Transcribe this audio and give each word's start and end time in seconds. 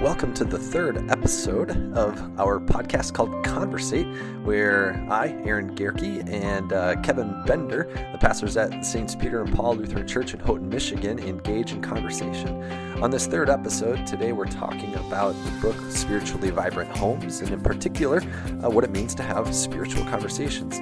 welcome 0.00 0.32
to 0.32 0.44
the 0.44 0.58
third 0.58 0.96
episode 1.10 1.70
of 1.94 2.18
our 2.40 2.58
podcast 2.58 3.12
called 3.12 3.44
Conversate, 3.44 4.06
where 4.44 5.06
I, 5.10 5.28
Aaron 5.44 5.76
Gerke, 5.76 6.26
and 6.26 6.72
uh, 6.72 6.98
Kevin 7.02 7.42
Bender, 7.44 7.86
the 8.10 8.16
pastors 8.16 8.56
at 8.56 8.86
Saints 8.86 9.14
Peter 9.14 9.42
and 9.42 9.54
Paul 9.54 9.76
Lutheran 9.76 10.08
Church 10.08 10.32
in 10.32 10.40
Houghton, 10.40 10.70
Michigan, 10.70 11.18
engage 11.18 11.72
in 11.72 11.82
conversation. 11.82 12.62
On 13.02 13.10
this 13.10 13.26
third 13.26 13.50
episode, 13.50 14.06
today 14.06 14.32
we're 14.32 14.46
talking 14.46 14.94
about 14.94 15.32
the 15.44 15.50
book 15.60 15.76
Spiritually 15.90 16.48
Vibrant 16.48 16.96
Homes, 16.96 17.42
and 17.42 17.50
in 17.50 17.60
particular, 17.60 18.22
uh, 18.64 18.70
what 18.70 18.84
it 18.84 18.90
means 18.90 19.14
to 19.16 19.22
have 19.22 19.54
spiritual 19.54 20.06
conversations. 20.06 20.78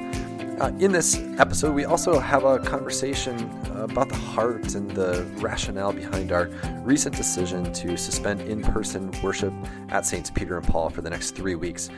Uh, 0.61 0.73
in 0.81 0.91
this 0.91 1.17
episode, 1.39 1.73
we 1.73 1.85
also 1.85 2.19
have 2.19 2.43
a 2.43 2.59
conversation 2.59 3.37
about 3.77 4.09
the 4.09 4.17
heart 4.17 4.75
and 4.75 4.91
the 4.91 5.25
rationale 5.37 5.93
behind 5.93 6.33
our 6.33 6.47
recent 6.83 7.15
decision 7.15 7.73
to 7.73 7.97
suspend 7.97 8.41
in 8.41 8.61
person 8.61 9.13
worship 9.23 9.53
at 9.91 10.05
Saints 10.05 10.31
Peter 10.31 10.59
and 10.59 10.66
Paul 10.66 10.91
for 10.91 11.01
the 11.01 11.11
next 11.11 11.37
three 11.37 11.55
weeks. 11.55 11.91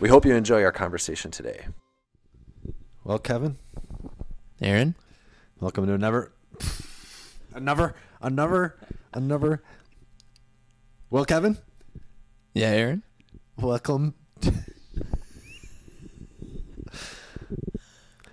We 0.00 0.08
hope 0.08 0.26
you 0.26 0.34
enjoy 0.34 0.64
our 0.64 0.72
conversation 0.72 1.30
today. 1.30 1.68
Well, 3.04 3.20
Kevin. 3.20 3.56
Aaron. 4.60 4.96
Welcome 5.60 5.86
to 5.86 5.92
another, 5.92 6.32
another, 7.54 7.94
another, 8.20 8.76
another. 9.12 9.62
Well, 11.08 11.24
Kevin. 11.24 11.56
Yeah, 12.52 12.70
Aaron. 12.70 13.04
Welcome. 13.56 14.14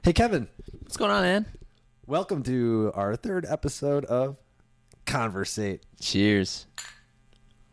Hey, 0.06 0.14
Kevin. 0.14 0.48
What's 0.82 0.98
going 0.98 1.10
on, 1.10 1.24
man? 1.24 1.48
Welcome 2.06 2.44
to 2.44 2.92
our 2.94 3.16
third 3.16 3.44
episode 3.50 4.06
of 4.06 4.38
Conversate. 5.08 5.84
Cheers. 6.00 6.68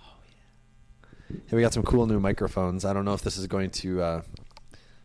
Oh, 0.00 0.04
yeah. 1.28 1.40
Hey, 1.46 1.56
we 1.56 1.60
got 1.60 1.74
some 1.74 1.82
cool 1.82 2.06
new 2.06 2.18
microphones. 2.18 2.86
I 2.86 2.94
don't 2.94 3.04
know 3.04 3.12
if 3.12 3.20
this 3.20 3.36
is 3.36 3.46
going 3.48 3.68
to. 3.72 4.00
Uh, 4.00 4.22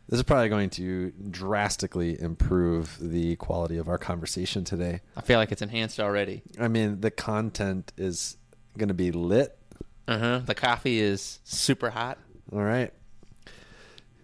this 0.07 0.19
is 0.19 0.23
probably 0.23 0.47
going 0.47 0.69
to 0.69 1.11
drastically 1.29 2.17
improve 2.17 2.97
the 3.01 3.35
quality 3.35 3.75
of 3.75 3.89
our 3.89 3.97
conversation 3.97 4.63
today. 4.63 5.01
I 5.17 5.19
feel 5.19 5.37
like 5.37 5.51
it's 5.51 5.61
enhanced 5.61 5.99
already. 5.99 6.43
I 6.57 6.69
mean, 6.69 7.01
the 7.01 7.11
content 7.11 7.91
is 7.97 8.37
going 8.77 8.87
to 8.87 8.93
be 8.93 9.11
lit. 9.11 9.59
Uh 10.07 10.17
huh. 10.17 10.39
The 10.45 10.55
coffee 10.55 11.01
is 11.01 11.41
super 11.43 11.89
hot. 11.89 12.19
All 12.53 12.63
right. 12.63 12.93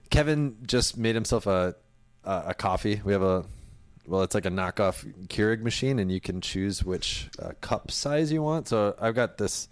Kevin 0.09 0.55
just 0.65 0.95
made 0.95 1.15
himself 1.15 1.45
a 1.47 1.75
uh, 2.25 2.43
a 2.47 2.53
coffee. 2.53 3.02
We 3.03 3.13
have 3.13 3.23
a 3.23 3.45
well, 4.05 4.21
it's 4.21 4.35
like 4.35 4.45
a 4.45 4.49
knockoff 4.49 5.05
Keurig 5.27 5.61
machine, 5.61 5.99
and 5.99 6.11
you 6.11 6.19
can 6.19 6.41
choose 6.41 6.83
which 6.83 7.29
uh, 7.39 7.52
cup 7.61 7.89
size 7.89 8.31
you 8.31 8.41
want. 8.41 8.67
So 8.67 8.95
I've 8.99 9.16
got 9.16 9.38
this 9.38 9.69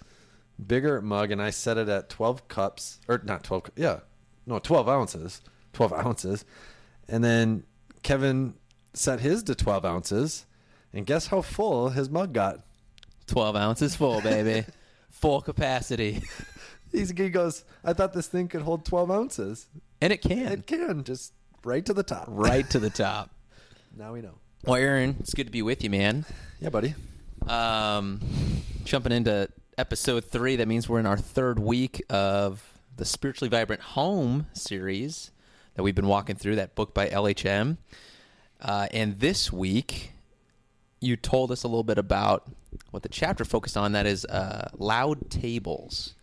bigger 0.65 1.01
mug, 1.01 1.31
and 1.31 1.41
I 1.41 1.49
set 1.49 1.77
it 1.77 1.89
at 1.89 2.09
twelve 2.09 2.47
cups, 2.47 2.99
or 3.07 3.21
not 3.23 3.43
twelve. 3.43 3.69
Yeah, 3.75 3.99
no, 4.45 4.59
twelve 4.59 4.87
ounces. 4.87 5.41
Twelve 5.73 5.93
ounces, 5.93 6.45
and 7.07 7.23
then 7.23 7.63
Kevin 8.03 8.55
set 8.93 9.19
his 9.21 9.43
to 9.43 9.55
twelve 9.55 9.85
ounces, 9.85 10.45
and 10.93 11.05
guess 11.05 11.27
how 11.27 11.41
full 11.41 11.89
his 11.89 12.09
mug 12.09 12.33
got? 12.33 12.61
Twelve 13.27 13.55
ounces 13.55 13.95
full, 13.95 14.21
baby. 14.21 14.65
full 15.09 15.41
capacity. 15.41 16.21
He's, 16.91 17.11
he 17.11 17.29
goes, 17.29 17.63
I 17.85 17.93
thought 17.93 18.11
this 18.11 18.27
thing 18.27 18.49
could 18.49 18.63
hold 18.63 18.85
twelve 18.85 19.09
ounces, 19.09 19.67
and 20.01 20.11
it 20.11 20.21
can. 20.21 20.51
It 20.51 20.67
can 20.67 21.03
just 21.03 21.33
right 21.63 21.85
to 21.85 21.93
the 21.93 22.03
top. 22.03 22.25
Right 22.27 22.69
to 22.69 22.79
the 22.79 22.89
top. 22.89 23.29
now 23.97 24.13
we 24.13 24.21
know. 24.21 24.35
Well, 24.63 24.75
Aaron, 24.75 25.17
it's 25.19 25.33
good 25.33 25.45
to 25.45 25.51
be 25.51 25.61
with 25.61 25.83
you, 25.83 25.89
man. 25.89 26.25
Yeah, 26.59 26.69
buddy. 26.69 26.93
Um, 27.47 28.19
jumping 28.83 29.11
into 29.11 29.49
episode 29.77 30.25
three, 30.25 30.57
that 30.57 30.67
means 30.67 30.87
we're 30.87 30.99
in 30.99 31.07
our 31.07 31.17
third 31.17 31.57
week 31.57 32.03
of 32.09 32.63
the 32.97 33.05
Spiritually 33.05 33.49
Vibrant 33.49 33.81
Home 33.81 34.47
series 34.53 35.31
that 35.75 35.83
we've 35.83 35.95
been 35.95 36.07
walking 36.07 36.35
through, 36.35 36.57
that 36.57 36.75
book 36.75 36.93
by 36.93 37.07
LHM. 37.07 37.77
Uh, 38.61 38.87
and 38.91 39.19
this 39.19 39.51
week, 39.51 40.11
you 40.99 41.15
told 41.15 41.51
us 41.51 41.63
a 41.63 41.67
little 41.67 41.83
bit 41.83 41.97
about 41.97 42.51
what 42.91 43.03
the 43.03 43.09
chapter 43.09 43.43
focused 43.43 43.75
on 43.75 43.93
that 43.93 44.05
is 44.05 44.25
uh, 44.25 44.69
loud 44.77 45.29
tables. 45.31 46.13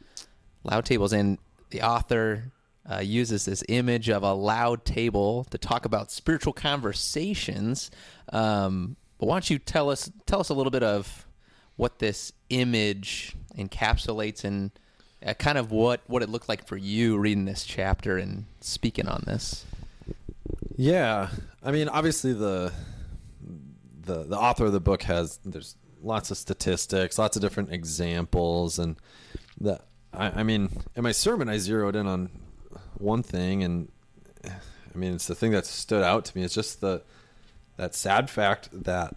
Loud 0.63 0.85
tables. 0.85 1.13
And 1.13 1.39
the 1.71 1.83
author 1.83 2.53
uh, 2.91 3.01
uses 3.01 3.45
this 3.45 3.63
image 3.69 4.09
of 4.09 4.23
a 4.23 4.33
loud 4.33 4.85
table 4.85 5.45
to 5.51 5.59
talk 5.59 5.85
about 5.85 6.11
spiritual 6.11 6.53
conversations. 6.53 7.91
Um, 8.33 8.97
but 9.19 9.27
why 9.27 9.35
don't 9.35 9.51
you 9.51 9.59
tell 9.59 9.91
us 9.91 10.11
tell 10.27 10.41
us 10.41 10.49
a 10.49 10.55
little 10.55 10.71
bit 10.71 10.83
of 10.83 11.27
what 11.77 11.99
this 11.99 12.33
image 12.51 13.35
encapsulates 13.57 14.45
and 14.45 14.71
uh, 15.25 15.35
kind 15.35 15.59
of 15.59 15.71
what 15.71 16.01
what 16.07 16.23
it 16.23 16.29
looked 16.29 16.49
like 16.49 16.67
for 16.67 16.77
you 16.77 17.19
reading 17.19 17.45
this 17.45 17.65
chapter 17.65 18.17
and 18.17 18.47
speaking 18.61 19.09
on 19.09 19.25
this? 19.27 19.67
Yeah, 20.77 21.29
I 21.63 21.73
mean, 21.73 21.89
obviously 21.89 22.33
the 22.33 22.73
the 24.03 24.25
the 24.25 24.39
author 24.39 24.67
of 24.67 24.73
the 24.73 24.81
book 24.81 25.03
has 25.03 25.39
there's 25.45 25.77
lots 26.03 26.31
of 26.31 26.39
statistics, 26.39 27.19
lots 27.19 27.37
of 27.37 27.43
different 27.43 27.73
examples, 27.73 28.79
and 28.79 28.97
the 29.61 29.81
I, 30.13 30.41
I 30.41 30.43
mean, 30.43 30.71
in 30.97 31.03
my 31.03 31.13
sermon 31.13 31.49
I 31.49 31.59
zeroed 31.59 31.97
in 31.97 32.07
on 32.07 32.31
one 32.99 33.23
thing, 33.23 33.63
and 33.63 33.89
I 34.45 34.97
mean, 34.97 35.15
it's 35.15 35.27
the 35.27 35.35
thing 35.35 35.53
that 35.53 35.67
stood 35.67 36.03
out 36.03 36.25
to 36.27 36.37
me. 36.37 36.45
It's 36.45 36.55
just 36.55 36.81
the 36.81 37.03
that 37.77 37.95
sad 37.95 38.29
fact 38.29 38.69
that 38.73 39.17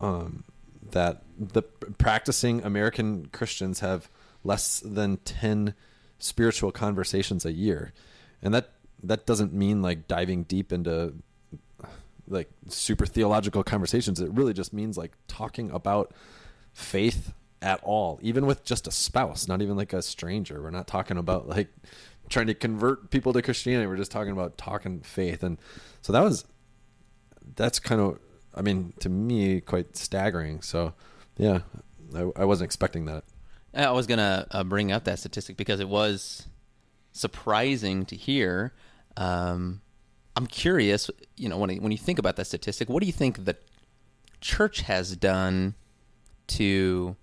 um, 0.00 0.44
that 0.90 1.22
the 1.38 1.62
practicing 1.62 2.62
American 2.64 3.26
Christians 3.32 3.80
have 3.80 4.08
less 4.44 4.80
than 4.80 5.18
ten 5.18 5.74
spiritual 6.18 6.72
conversations 6.72 7.44
a 7.44 7.52
year, 7.52 7.92
and 8.42 8.54
that 8.54 8.70
that 9.02 9.26
doesn't 9.26 9.52
mean 9.52 9.82
like 9.82 10.06
diving 10.08 10.44
deep 10.44 10.72
into 10.72 11.14
like 12.28 12.50
super 12.68 13.06
theological 13.06 13.62
conversations. 13.62 14.20
It 14.20 14.30
really 14.30 14.52
just 14.52 14.72
means 14.72 14.96
like 14.96 15.12
talking 15.26 15.70
about 15.70 16.12
faith 16.72 17.32
at 17.62 17.80
all, 17.82 18.18
even 18.22 18.46
with 18.46 18.64
just 18.64 18.86
a 18.86 18.90
spouse, 18.90 19.48
not 19.48 19.60
even 19.62 19.76
like 19.76 19.92
a 19.92 20.02
stranger. 20.02 20.62
We're 20.62 20.70
not 20.70 20.86
talking 20.86 21.18
about 21.18 21.48
like 21.48 21.68
trying 22.30 22.46
to 22.46 22.54
convert 22.54 23.10
people 23.10 23.32
to 23.34 23.42
Christianity. 23.42 23.86
We're 23.86 23.96
just 23.96 24.12
talking 24.12 24.32
about 24.32 24.56
talking 24.56 25.00
faith, 25.00 25.42
and 25.42 25.58
so 26.00 26.12
that 26.12 26.22
was 26.22 26.44
that's 27.56 27.78
kind 27.78 28.00
of 28.00 28.18
I 28.54 28.62
mean 28.62 28.94
to 29.00 29.08
me 29.08 29.60
quite 29.60 29.96
staggering. 29.96 30.62
So 30.62 30.94
yeah, 31.36 31.60
I, 32.14 32.30
I 32.36 32.44
wasn't 32.44 32.66
expecting 32.66 33.04
that. 33.06 33.24
I 33.74 33.90
was 33.90 34.06
gonna 34.06 34.46
uh, 34.50 34.64
bring 34.64 34.90
up 34.90 35.04
that 35.04 35.18
statistic 35.18 35.56
because 35.56 35.80
it 35.80 35.88
was 35.88 36.46
surprising 37.12 38.06
to 38.06 38.16
hear. 38.16 38.72
Um, 39.16 39.82
I'm 40.36 40.46
curious, 40.46 41.10
you 41.36 41.48
know, 41.48 41.58
when 41.58 41.70
when 41.82 41.92
you 41.92 41.98
think 41.98 42.18
about 42.18 42.36
that 42.36 42.46
statistic, 42.46 42.88
what 42.88 43.00
do 43.00 43.06
you 43.06 43.12
think 43.12 43.44
the 43.44 43.56
church 44.40 44.82
has 44.82 45.16
done 45.16 45.74
to, 46.48 47.16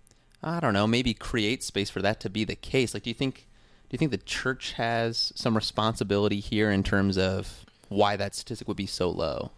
I 0.43 0.59
don't 0.59 0.73
know, 0.73 0.87
maybe 0.87 1.13
create 1.13 1.63
space 1.63 1.89
for 1.89 2.01
that 2.01 2.19
to 2.21 2.29
be 2.29 2.43
the 2.43 2.55
case? 2.55 2.93
Like, 2.93 3.03
do 3.03 3.09
you 3.09 3.15
think 3.15 3.46
do 3.89 3.95
you 3.95 3.97
think 3.97 4.11
the 4.11 4.17
church 4.17 4.73
has 4.73 5.31
some 5.35 5.55
responsibility 5.55 6.41
here 6.41 6.69
in 6.69 6.83
terms 6.83 7.17
of 7.17 7.65
why 7.87 8.17
that 8.17 8.35
statistic 8.35 8.67
would 8.67 8.75
be 8.75 8.85
so 8.85 9.09
low? 9.09 9.51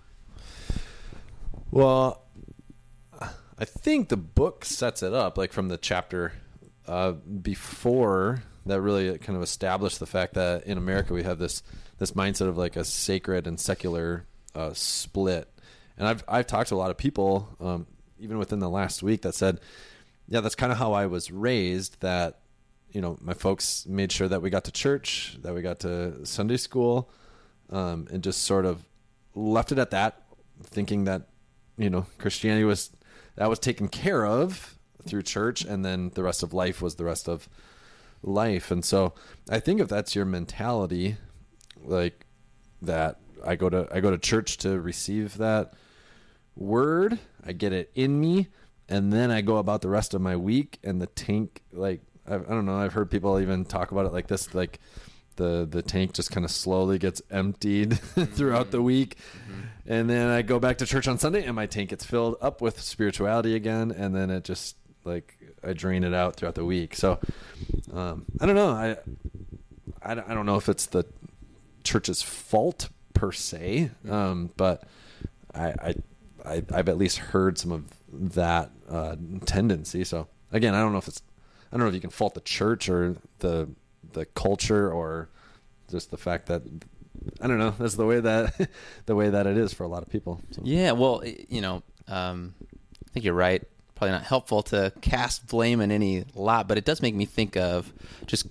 Well, 1.72 2.24
I 3.58 3.66
think 3.66 4.10
the 4.10 4.18
book 4.18 4.66
sets 4.66 5.02
it 5.02 5.14
up, 5.14 5.38
like 5.38 5.52
from 5.52 5.68
the 5.68 5.78
chapter 5.78 6.34
uh, 6.88 7.12
before 7.12 8.44
that 8.66 8.82
really 8.82 9.18
kind 9.18 9.36
of 9.36 9.42
established 9.42 10.00
the 10.00 10.06
fact 10.06 10.36
that 10.36 10.64
in 10.64 10.78
America 10.78 11.14
we 11.14 11.24
have 11.24 11.40
this 11.40 11.64
this 11.98 12.12
mindset 12.12 12.48
of 12.48 12.58
like 12.58 12.76
a 12.76 12.84
sacred 12.84 13.48
and 13.48 13.60
secular 13.60 14.26
uh, 14.56 14.72
split. 14.74 15.50
And 15.98 16.08
I've 16.08 16.24
I've 16.28 16.48
talked 16.48 16.70
to 16.70 16.76
a 16.76 16.78
lot 16.78 16.92
of 16.92 16.98
people, 16.98 17.50
um, 17.60 17.88
even 18.20 18.38
within 18.38 18.60
the 18.60 18.70
last 18.70 19.04
week, 19.04 19.24
that 19.24 19.36
said, 19.36 19.60
yeah, 20.28 20.40
that's 20.40 20.56
kind 20.56 20.72
of 20.72 20.78
how 20.78 20.94
I 20.94 21.08
was 21.08 21.32
raised. 21.32 22.00
That 22.02 22.40
you 22.92 23.02
know, 23.02 23.18
my 23.22 23.34
folks 23.34 23.86
made 23.88 24.12
sure 24.12 24.28
that 24.28 24.42
we 24.42 24.50
got 24.50 24.64
to 24.66 24.72
church, 24.72 25.38
that 25.42 25.54
we 25.54 25.62
got 25.62 25.80
to 25.82 26.26
Sunday 26.26 26.58
school, 26.58 27.10
um, 27.70 28.08
and 28.12 28.24
just 28.24 28.44
sort 28.44 28.66
of 28.66 28.84
left 29.36 29.72
it 29.72 29.78
at 29.78 29.92
that, 29.92 30.24
thinking 30.64 31.04
that, 31.06 31.28
you 31.78 31.90
know, 31.90 32.06
Christianity 32.18 32.66
was 32.66 32.92
that 33.36 33.50
was 33.50 33.60
taken 33.60 33.88
care 33.88 34.26
of 34.26 34.78
through 35.06 35.24
church, 35.24 35.64
and 35.64 35.86
then 35.86 36.12
the 36.16 36.24
rest 36.24 36.44
of 36.44 36.54
life 36.54 36.82
was 36.82 36.96
the 36.96 37.06
rest 37.06 37.30
of 37.30 37.48
life. 38.22 38.70
And 38.72 38.84
so, 38.84 39.14
I 39.50 39.60
think 39.60 39.80
if 39.80 39.88
that's 39.88 40.16
your 40.16 40.26
mentality, 40.26 41.16
like 41.82 42.26
that, 42.82 43.20
I 43.46 43.56
go 43.56 43.70
to 43.70 43.88
I 43.92 44.00
go 44.00 44.12
to 44.12 44.18
church 44.18 44.58
to 44.58 44.80
receive 44.80 45.38
that 45.38 45.74
word, 46.56 47.20
I 47.46 47.54
get 47.54 47.72
it 47.72 47.92
in 47.96 48.20
me, 48.20 48.48
and 48.90 49.14
then 49.14 49.32
I 49.32 49.42
go 49.42 49.58
about 49.58 49.82
the 49.82 49.90
rest 49.90 50.14
of 50.14 50.22
my 50.22 50.36
week, 50.36 50.80
and 50.84 51.02
the 51.02 51.08
tank 51.08 51.62
like 51.72 52.02
I, 52.30 52.36
I 52.36 52.38
don't 52.38 52.66
know. 52.66 52.78
I've 52.78 52.94
heard 52.94 53.10
people 53.10 53.40
even 53.40 53.66
talk 53.66 53.92
about 53.92 54.06
it 54.06 54.14
like 54.14 54.28
this, 54.28 54.54
like 54.54 54.80
the 55.36 55.68
the 55.70 55.82
tank 55.82 56.14
just 56.14 56.32
kind 56.32 56.46
of 56.46 56.52
slowly 56.52 57.00
gets 57.00 57.22
emptied 57.32 58.00
throughout 58.00 58.72
the 58.72 58.78
mm-hmm. 58.78 58.86
week, 58.86 59.18
mm-hmm. 59.50 59.62
and 59.92 60.10
then 60.10 60.30
I 60.30 60.42
go 60.42 60.60
back 60.60 60.78
to 60.80 60.86
church 60.86 61.08
on 61.08 61.18
Sunday, 61.18 61.46
and 61.46 61.56
my 61.56 61.66
tank 61.66 61.90
gets 61.90 62.06
filled 62.06 62.36
up 62.42 62.62
with 62.62 62.80
spirituality 62.80 63.56
again, 63.56 63.92
and 63.92 64.16
then 64.16 64.30
it 64.30 64.44
just 64.44 64.76
like 65.06 65.38
I 65.64 65.74
drain 65.74 66.04
it 66.04 66.14
out 66.14 66.36
throughout 66.36 66.56
the 66.56 66.66
week. 66.66 66.96
So 66.96 67.20
um, 67.94 68.26
I 68.40 68.46
don't 68.46 68.56
know. 68.56 68.70
I, 68.70 68.98
I 70.04 70.12
I 70.12 70.34
don't 70.34 70.46
know 70.46 70.58
if 70.58 70.70
it's 70.70 70.86
the 70.86 71.06
church's 71.84 72.22
fault 72.22 72.90
per 73.14 73.32
se, 73.32 73.92
um, 74.10 74.52
but 74.58 74.84
I, 75.54 75.68
I 75.68 75.96
I 76.46 76.64
I've 76.74 76.90
at 76.90 76.98
least 76.98 77.18
heard 77.18 77.58
some 77.58 77.72
of 77.72 77.86
that 78.34 78.72
uh, 78.90 79.16
tendency. 79.46 80.04
So 80.04 80.28
again, 80.52 80.76
I 80.76 80.82
don't 80.82 80.92
know 80.92 80.98
if 81.00 81.08
it's 81.08 81.22
I 81.72 81.78
don't 81.78 81.82
know 81.82 81.88
if 81.88 81.94
you 81.94 82.02
can 82.02 82.10
fault 82.10 82.34
the 82.34 82.42
church 82.42 82.90
or 82.90 83.16
the 83.40 83.70
the 84.14 84.26
culture 84.26 84.92
or 84.92 85.30
just 85.90 86.12
the 86.12 86.18
fact 86.18 86.48
that 86.48 86.64
I 87.42 87.48
don't 87.48 87.60
know. 87.60 87.76
That's 87.78 87.96
the 87.96 88.06
way 88.06 88.20
that 88.20 88.70
the 89.06 89.16
way 89.16 89.30
that 89.30 89.48
it 89.48 89.58
is 89.58 89.74
for 89.74 89.84
a 89.84 89.88
lot 89.88 90.04
of 90.04 90.10
people. 90.10 90.42
So. 90.52 90.62
Yeah, 90.64 90.92
well, 90.94 91.24
you 91.26 91.62
know, 91.62 91.84
um, 92.08 92.56
I 93.08 93.12
think 93.12 93.26
you're 93.26 93.34
right. 93.34 93.64
Probably 93.96 94.12
not 94.12 94.24
helpful 94.24 94.64
to 94.64 94.94
cast 95.02 95.48
blame 95.48 95.82
in 95.82 95.92
any 95.92 96.24
lot, 96.34 96.68
but 96.68 96.78
it 96.78 96.86
does 96.86 97.02
make 97.02 97.16
me 97.16 97.26
think 97.26 97.58
of 97.58 97.92
just 98.26 98.48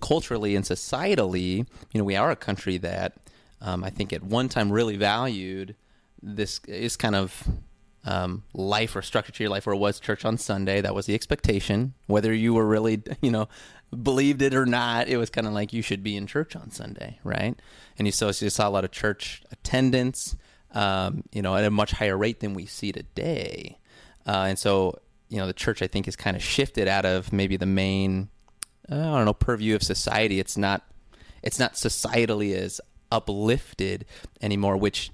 culturally 0.00 0.56
and 0.56 0.64
societally. 0.64 1.58
You 1.92 1.98
know, 1.98 2.04
we 2.04 2.16
are 2.16 2.30
a 2.30 2.36
country 2.36 2.78
that 2.78 3.14
um, 3.60 3.84
I 3.84 3.90
think 3.90 4.12
at 4.12 4.22
one 4.22 4.48
time 4.48 4.72
really 4.72 4.96
valued 4.96 5.76
this 6.20 6.60
is 6.66 6.96
kind 6.96 7.14
of 7.14 7.46
um, 8.04 8.44
life 8.54 8.96
or 8.96 9.02
structure 9.02 9.32
to 9.32 9.42
your 9.42 9.50
life 9.50 9.66
where 9.66 9.74
it 9.74 9.78
was 9.78 10.00
church 10.00 10.24
on 10.24 10.38
Sunday. 10.38 10.80
That 10.80 10.94
was 10.94 11.06
the 11.06 11.14
expectation. 11.14 11.94
Whether 12.06 12.32
you 12.32 12.54
were 12.54 12.66
really, 12.66 13.02
you 13.20 13.30
know, 13.30 13.48
believed 14.02 14.42
it 14.42 14.54
or 14.54 14.66
not, 14.66 15.08
it 15.08 15.16
was 15.16 15.30
kind 15.30 15.46
of 15.46 15.52
like 15.52 15.72
you 15.72 15.82
should 15.82 16.02
be 16.02 16.16
in 16.16 16.26
church 16.26 16.54
on 16.56 16.70
Sunday, 16.70 17.18
right? 17.24 17.58
And 17.98 18.06
you 18.06 18.12
saw, 18.12 18.26
you 18.26 18.50
saw 18.50 18.68
a 18.68 18.70
lot 18.70 18.84
of 18.84 18.90
church 18.90 19.42
attendance, 19.50 20.36
um, 20.72 21.24
you 21.32 21.42
know, 21.42 21.56
at 21.56 21.64
a 21.64 21.70
much 21.70 21.92
higher 21.92 22.16
rate 22.16 22.40
than 22.40 22.54
we 22.54 22.66
see 22.66 22.92
today. 22.92 23.78
Uh, 24.26 24.46
and 24.48 24.58
so, 24.58 24.98
you 25.28 25.38
know, 25.38 25.46
the 25.46 25.52
church, 25.52 25.82
I 25.82 25.86
think, 25.86 26.06
has 26.06 26.16
kind 26.16 26.36
of 26.36 26.42
shifted 26.42 26.88
out 26.88 27.04
of 27.04 27.32
maybe 27.32 27.56
the 27.56 27.66
main, 27.66 28.28
uh, 28.90 28.94
I 28.94 29.16
don't 29.16 29.24
know, 29.24 29.34
purview 29.34 29.74
of 29.74 29.82
society. 29.82 30.38
It's 30.38 30.56
not, 30.56 30.82
it's 31.42 31.58
not 31.58 31.74
societally 31.74 32.54
as 32.54 32.80
uplifted 33.10 34.04
anymore, 34.42 34.76
which 34.76 35.10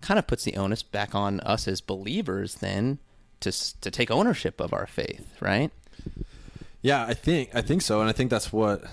kind 0.00 0.18
of 0.18 0.26
puts 0.26 0.44
the 0.44 0.56
onus 0.56 0.82
back 0.82 1.14
on 1.14 1.40
us 1.40 1.68
as 1.68 1.80
believers 1.80 2.56
then 2.56 2.98
to 3.40 3.52
to 3.80 3.90
take 3.90 4.10
ownership 4.10 4.60
of 4.60 4.72
our 4.72 4.86
faith, 4.86 5.36
right? 5.40 5.70
Yeah, 6.82 7.04
I 7.04 7.14
think 7.14 7.50
I 7.54 7.62
think 7.62 7.82
so, 7.82 8.00
and 8.00 8.08
I 8.08 8.12
think 8.12 8.30
that's 8.30 8.52
what. 8.52 8.84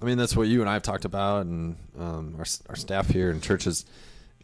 I 0.00 0.04
mean, 0.04 0.18
that's 0.18 0.36
what 0.36 0.48
you 0.48 0.60
and 0.60 0.68
I 0.68 0.74
have 0.74 0.82
talked 0.82 1.06
about, 1.06 1.46
and 1.46 1.76
um, 1.98 2.34
our 2.38 2.44
our 2.68 2.76
staff 2.76 3.08
here 3.08 3.30
in 3.30 3.40
churches, 3.40 3.86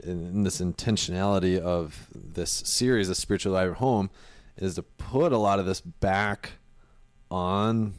in, 0.02 0.26
in, 0.26 0.42
this 0.44 0.62
intentionality 0.62 1.58
of 1.58 2.08
this 2.14 2.50
series, 2.50 3.08
the 3.08 3.14
spiritual 3.14 3.52
life 3.52 3.72
at 3.72 3.76
home, 3.76 4.08
is 4.56 4.76
to 4.76 4.82
put 4.82 5.30
a 5.30 5.36
lot 5.36 5.58
of 5.58 5.66
this 5.66 5.82
back 5.82 6.52
on 7.30 7.94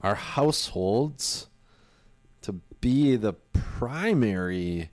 our 0.00 0.14
households 0.14 1.48
to 2.42 2.52
be 2.80 3.16
the 3.16 3.32
primary 3.32 4.90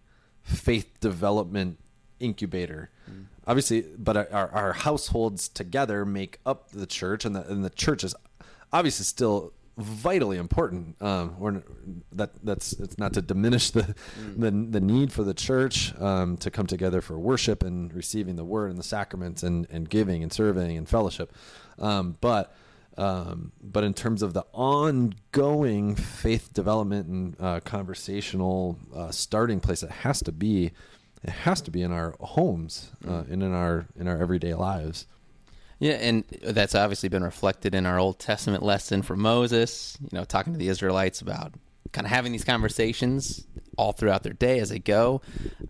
faith 0.50 1.00
development 1.00 1.78
incubator. 2.20 2.90
Mm. 3.10 3.26
Obviously, 3.48 3.82
but 3.98 4.18
our, 4.32 4.50
our 4.52 4.74
households 4.74 5.50
together 5.50 6.06
make 6.06 6.40
up 6.46 6.72
the 6.72 6.86
church, 6.86 7.26
and 7.26 7.36
the, 7.36 7.48
and 7.50 7.64
the 7.64 7.70
church 7.70 8.04
is 8.04 8.14
obviously 8.72 9.06
still 9.06 9.54
vitally 9.78 10.38
important. 10.38 11.02
Um, 11.02 11.36
or 11.40 11.64
that 12.12 12.32
that's 12.44 12.74
it's 12.74 12.98
not 12.98 13.14
to 13.14 13.22
diminish 13.22 13.72
the 13.72 13.84
mm. 13.84 14.40
the, 14.40 14.80
the 14.80 14.86
need 14.86 15.12
for 15.12 15.24
the 15.24 15.34
church 15.34 15.98
um, 16.00 16.38
to 16.38 16.52
come 16.52 16.68
together 16.68 17.02
for 17.02 17.18
worship 17.18 17.64
and 17.64 17.94
receiving 17.94 18.36
the 18.36 18.46
word 18.46 18.70
and 18.70 18.78
the 18.78 18.84
sacraments 18.84 19.42
and 19.44 19.68
and 19.72 19.90
giving 19.90 20.22
and 20.22 20.32
serving 20.34 20.78
and 20.78 20.88
fellowship, 20.90 21.34
um, 21.80 22.18
but. 22.22 22.54
Um, 23.00 23.54
but 23.64 23.86
in 23.86 23.94
terms 23.94 24.22
of 24.22 24.34
the 24.34 24.46
ongoing 24.52 25.96
faith 25.96 26.54
development 26.54 27.08
and 27.08 27.36
uh, 27.40 27.62
conversational 27.62 28.78
uh, 28.94 29.10
starting 29.10 29.62
place, 29.62 29.84
it 29.84 29.90
has 29.90 30.22
to 30.24 30.34
be, 30.34 30.72
it 31.24 31.30
has 31.30 31.62
to 31.62 31.72
be 31.72 31.82
in 31.82 31.94
our 31.94 32.14
homes 32.20 32.92
uh, 33.08 33.12
mm. 33.12 33.32
and 33.32 33.42
in 33.42 33.54
our 33.54 33.86
in 33.98 34.10
our 34.10 34.18
everyday 34.18 34.54
lives. 34.54 35.08
Yeah, 35.80 35.94
and 35.94 36.26
that's 36.44 36.76
obviously 36.76 37.08
been 37.08 37.24
reflected 37.24 37.74
in 37.74 37.86
our 37.86 37.98
Old 37.98 38.20
Testament 38.20 38.64
lesson 38.64 39.02
for 39.02 39.16
Moses. 39.16 39.98
You 40.02 40.18
know, 40.18 40.26
talking 40.26 40.52
to 40.52 40.60
the 40.60 40.68
Israelites 40.68 41.22
about 41.22 41.54
kind 41.94 42.06
of 42.06 42.12
having 42.12 42.34
these 42.34 42.44
conversations 42.44 43.48
all 43.78 43.94
throughout 43.94 44.24
their 44.24 44.34
day 44.34 44.60
as 44.60 44.70
they 44.70 44.80
go. 44.80 45.22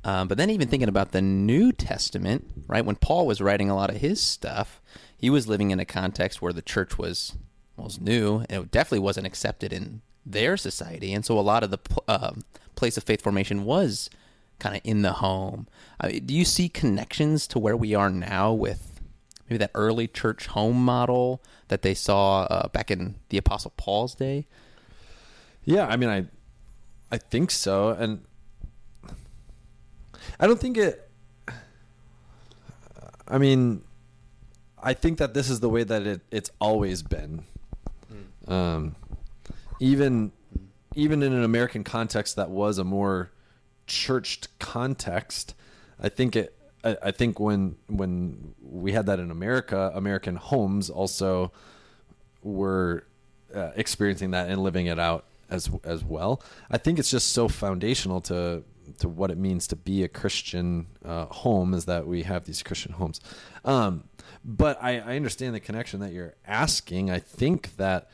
Um, 0.03 0.27
but 0.27 0.39
then 0.39 0.49
even 0.49 0.67
thinking 0.67 0.89
about 0.89 1.11
the 1.11 1.21
New 1.21 1.71
Testament, 1.71 2.49
right? 2.67 2.83
When 2.83 2.95
Paul 2.95 3.27
was 3.27 3.39
writing 3.39 3.69
a 3.69 3.75
lot 3.75 3.91
of 3.91 3.97
his 3.97 4.19
stuff, 4.19 4.81
he 5.19 5.29
was 5.29 5.47
living 5.47 5.71
in 5.71 5.79
a 5.79 5.85
context 5.85 6.41
where 6.41 6.53
the 6.53 6.61
church 6.61 6.97
was 6.97 7.33
was 7.75 7.99
new 7.99 8.39
and 8.49 8.63
it 8.63 8.71
definitely 8.71 8.99
wasn't 8.99 9.27
accepted 9.27 9.71
in 9.71 10.01
their 10.25 10.57
society, 10.57 11.13
and 11.13 11.25
so 11.25 11.37
a 11.37 11.41
lot 11.41 11.63
of 11.63 11.71
the 11.71 11.79
uh, 12.07 12.31
place 12.75 12.97
of 12.97 13.03
faith 13.03 13.21
formation 13.21 13.63
was 13.65 14.09
kind 14.59 14.75
of 14.75 14.81
in 14.83 15.01
the 15.01 15.13
home. 15.13 15.67
Uh, 15.99 16.09
do 16.25 16.33
you 16.33 16.45
see 16.45 16.69
connections 16.69 17.47
to 17.47 17.59
where 17.59 17.77
we 17.77 17.95
are 17.95 18.09
now 18.09 18.51
with 18.51 18.99
maybe 19.49 19.57
that 19.57 19.71
early 19.73 20.07
church 20.07 20.47
home 20.47 20.83
model 20.83 21.41
that 21.69 21.81
they 21.81 21.93
saw 21.93 22.43
uh, 22.43 22.67
back 22.67 22.91
in 22.91 23.15
the 23.29 23.37
Apostle 23.37 23.73
Paul's 23.77 24.15
day? 24.15 24.45
Yeah, 25.63 25.87
I 25.87 25.95
mean, 25.97 26.09
I 26.09 26.25
I 27.11 27.17
think 27.17 27.51
so, 27.51 27.89
and 27.89 28.23
I 30.39 30.47
don't 30.47 30.59
think 30.59 30.77
it. 30.77 31.09
I 33.27 33.37
mean, 33.37 33.83
I 34.81 34.93
think 34.93 35.17
that 35.17 35.33
this 35.33 35.49
is 35.49 35.59
the 35.59 35.69
way 35.69 35.83
that 35.83 36.07
it, 36.07 36.21
it's 36.31 36.49
always 36.59 37.03
been. 37.03 37.45
Mm. 38.47 38.51
Um, 38.51 38.95
even 39.79 40.31
even 40.95 41.23
in 41.23 41.33
an 41.33 41.43
American 41.43 41.83
context 41.83 42.35
that 42.35 42.49
was 42.49 42.77
a 42.77 42.83
more 42.83 43.31
churched 43.87 44.47
context, 44.59 45.55
I 46.01 46.09
think 46.09 46.35
it. 46.35 46.55
I, 46.83 46.97
I 47.03 47.11
think 47.11 47.39
when 47.39 47.75
when 47.87 48.55
we 48.61 48.93
had 48.93 49.05
that 49.07 49.19
in 49.19 49.31
America, 49.31 49.91
American 49.93 50.35
homes 50.35 50.89
also 50.89 51.51
were 52.41 53.03
uh, 53.53 53.71
experiencing 53.75 54.31
that 54.31 54.49
and 54.49 54.61
living 54.61 54.85
it 54.85 54.99
out 54.99 55.25
as 55.49 55.69
as 55.83 56.03
well. 56.03 56.41
I 56.69 56.77
think 56.77 56.99
it's 56.99 57.11
just 57.11 57.29
so 57.29 57.47
foundational 57.47 58.21
to 58.21 58.63
to 58.99 59.09
what 59.09 59.31
it 59.31 59.37
means 59.37 59.67
to 59.67 59.75
be 59.75 60.03
a 60.03 60.07
Christian 60.07 60.87
uh, 61.03 61.25
home 61.25 61.73
is 61.73 61.85
that 61.85 62.07
we 62.07 62.23
have 62.23 62.45
these 62.45 62.63
Christian 62.63 62.93
homes. 62.93 63.21
Um, 63.63 64.03
but 64.43 64.81
I, 64.81 64.99
I 64.99 65.15
understand 65.15 65.55
the 65.55 65.59
connection 65.59 65.99
that 65.99 66.11
you're 66.11 66.35
asking. 66.45 67.11
I 67.11 67.19
think 67.19 67.75
that 67.77 68.09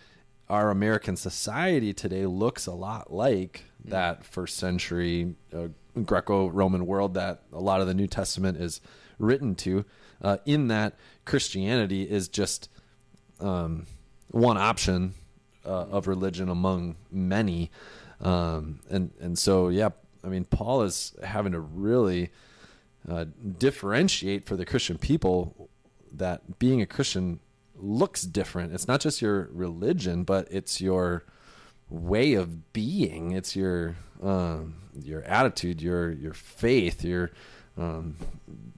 our 0.50 0.70
American 0.70 1.16
society 1.16 1.94
today 1.94 2.26
looks 2.26 2.68
a 2.68 2.74
lot 2.74 3.12
like 3.12 3.64
mm. 3.86 3.92
that 3.92 4.26
first 4.26 4.58
century 4.58 5.36
uh, 5.54 5.68
Greco-Roman 6.04 6.86
world 6.86 7.14
that 7.14 7.44
a 7.52 7.60
lot 7.60 7.82
of 7.82 7.88
the 7.88 7.94
New 7.94 8.08
Testament 8.08 8.58
is 8.58 8.82
written 9.18 9.56
to. 9.56 9.86
Uh, 10.22 10.38
in 10.46 10.68
that 10.70 10.96
Christianity 11.26 12.04
is 12.04 12.28
just 12.28 12.70
um, 13.40 13.86
one 14.32 14.58
option 14.58 15.14
uh, 15.66 15.70
of 15.70 16.08
religion 16.08 16.50
among 16.50 16.96
many, 17.12 17.72
um, 18.22 18.80
and 18.90 19.12
and 19.20 19.38
so 19.38 19.70
yeah, 19.70 19.90
I 20.26 20.30
mean 20.30 20.46
Paul 20.46 20.82
is 20.82 21.14
having 21.24 21.52
to 21.52 21.60
really 21.60 22.32
uh, 23.10 23.26
differentiate 23.58 24.46
for 24.46 24.56
the 24.56 24.66
Christian 24.66 24.98
people 24.98 25.70
that 26.12 26.60
being 26.60 26.82
a 26.82 26.86
Christian 26.86 27.40
looks 27.76 28.24
different. 28.24 28.74
It's 28.74 28.88
not 28.88 29.02
just 29.02 29.22
your 29.22 29.50
religion, 29.52 30.24
but 30.24 30.48
it's 30.50 30.82
your 30.82 31.26
way 31.90 32.34
of 32.34 32.74
being. 32.74 33.32
It's 33.32 33.56
your 33.56 33.96
um, 34.24 34.76
your 35.00 35.22
attitude, 35.24 35.82
your 35.82 36.12
your 36.12 36.34
faith, 36.34 37.04
your 37.04 37.32
um, 37.78 38.16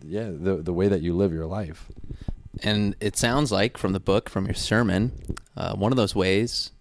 yeah, 0.03 0.29
the 0.31 0.57
the 0.57 0.73
way 0.73 0.87
that 0.87 1.01
you 1.01 1.15
live 1.15 1.31
your 1.31 1.45
life. 1.45 1.85
And 2.63 2.95
it 2.99 3.15
sounds 3.15 3.51
like 3.51 3.77
from 3.77 3.93
the 3.93 3.99
book, 3.99 4.29
from 4.29 4.45
your 4.45 4.55
sermon, 4.55 5.11
uh, 5.55 5.75
one 5.75 5.91
of 5.91 5.97
those 5.97 6.15
ways, 6.15 6.71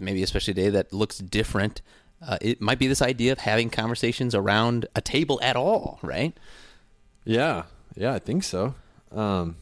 maybe 0.00 0.22
especially 0.22 0.54
today, 0.54 0.68
that 0.70 0.92
looks 0.92 1.18
different. 1.18 1.80
Uh, 2.26 2.38
it 2.40 2.60
might 2.60 2.78
be 2.78 2.86
this 2.86 3.02
idea 3.02 3.32
of 3.32 3.38
having 3.38 3.68
conversations 3.68 4.34
around 4.34 4.86
a 4.94 5.00
table 5.00 5.40
at 5.42 5.56
all, 5.56 5.98
right? 6.02 6.36
Yeah, 7.24 7.64
yeah, 7.96 8.14
I 8.14 8.18
think 8.18 8.44
so. 8.44 8.74
Um, 9.10 9.56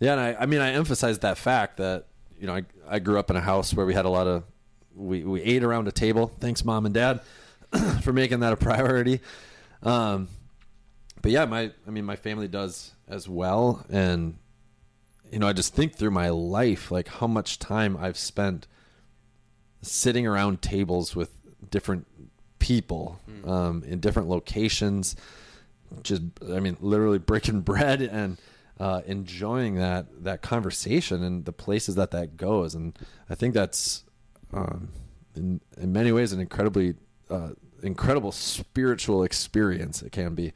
yeah, 0.00 0.12
and 0.12 0.20
I, 0.20 0.36
I 0.40 0.46
mean, 0.46 0.60
I 0.60 0.72
emphasize 0.72 1.20
that 1.20 1.38
fact 1.38 1.76
that 1.76 2.06
you 2.38 2.46
know 2.46 2.56
I, 2.56 2.64
I 2.88 2.98
grew 2.98 3.18
up 3.18 3.30
in 3.30 3.36
a 3.36 3.40
house 3.40 3.72
where 3.72 3.86
we 3.86 3.94
had 3.94 4.04
a 4.04 4.08
lot 4.08 4.26
of 4.26 4.44
we, 4.94 5.24
we 5.24 5.42
ate 5.42 5.62
around 5.62 5.88
a 5.88 5.92
table. 5.92 6.32
Thanks, 6.40 6.64
mom 6.64 6.86
and 6.86 6.94
dad, 6.94 7.20
for 8.02 8.12
making 8.12 8.40
that 8.40 8.52
a 8.52 8.56
priority. 8.56 9.20
Um, 9.82 10.28
but 11.22 11.30
yeah, 11.30 11.44
my 11.44 11.70
I 11.86 11.90
mean, 11.90 12.04
my 12.04 12.16
family 12.16 12.48
does 12.48 12.92
as 13.08 13.28
well, 13.28 13.84
and 13.88 14.36
you 15.30 15.38
know, 15.38 15.48
I 15.48 15.52
just 15.52 15.74
think 15.74 15.94
through 15.94 16.10
my 16.10 16.28
life, 16.28 16.90
like 16.90 17.08
how 17.08 17.26
much 17.26 17.58
time 17.58 17.96
I've 17.96 18.18
spent 18.18 18.66
sitting 19.82 20.26
around 20.26 20.62
tables 20.62 21.14
with 21.14 21.30
different 21.70 22.06
people 22.58 23.20
mm. 23.30 23.48
um, 23.48 23.82
in 23.84 24.00
different 24.00 24.28
locations. 24.28 25.16
Just, 26.02 26.22
I 26.50 26.60
mean, 26.60 26.76
literally 26.80 27.18
breaking 27.18 27.60
bread 27.72 28.00
and 28.00 28.38
uh, 28.80 29.02
enjoying 29.06 29.76
that 29.76 30.24
that 30.24 30.42
conversation 30.42 31.22
and 31.22 31.44
the 31.44 31.52
places 31.52 31.94
that 31.94 32.10
that 32.10 32.36
goes. 32.36 32.74
And 32.74 32.98
I 33.30 33.34
think 33.34 33.54
that's 33.54 34.04
um, 34.52 34.88
in 35.36 35.60
in 35.76 35.92
many 35.92 36.12
ways 36.12 36.32
an 36.32 36.40
incredibly 36.40 36.94
uh, 37.30 37.50
incredible 37.82 38.32
spiritual 38.32 39.22
experience. 39.22 40.02
It 40.02 40.12
can 40.12 40.34
be. 40.34 40.52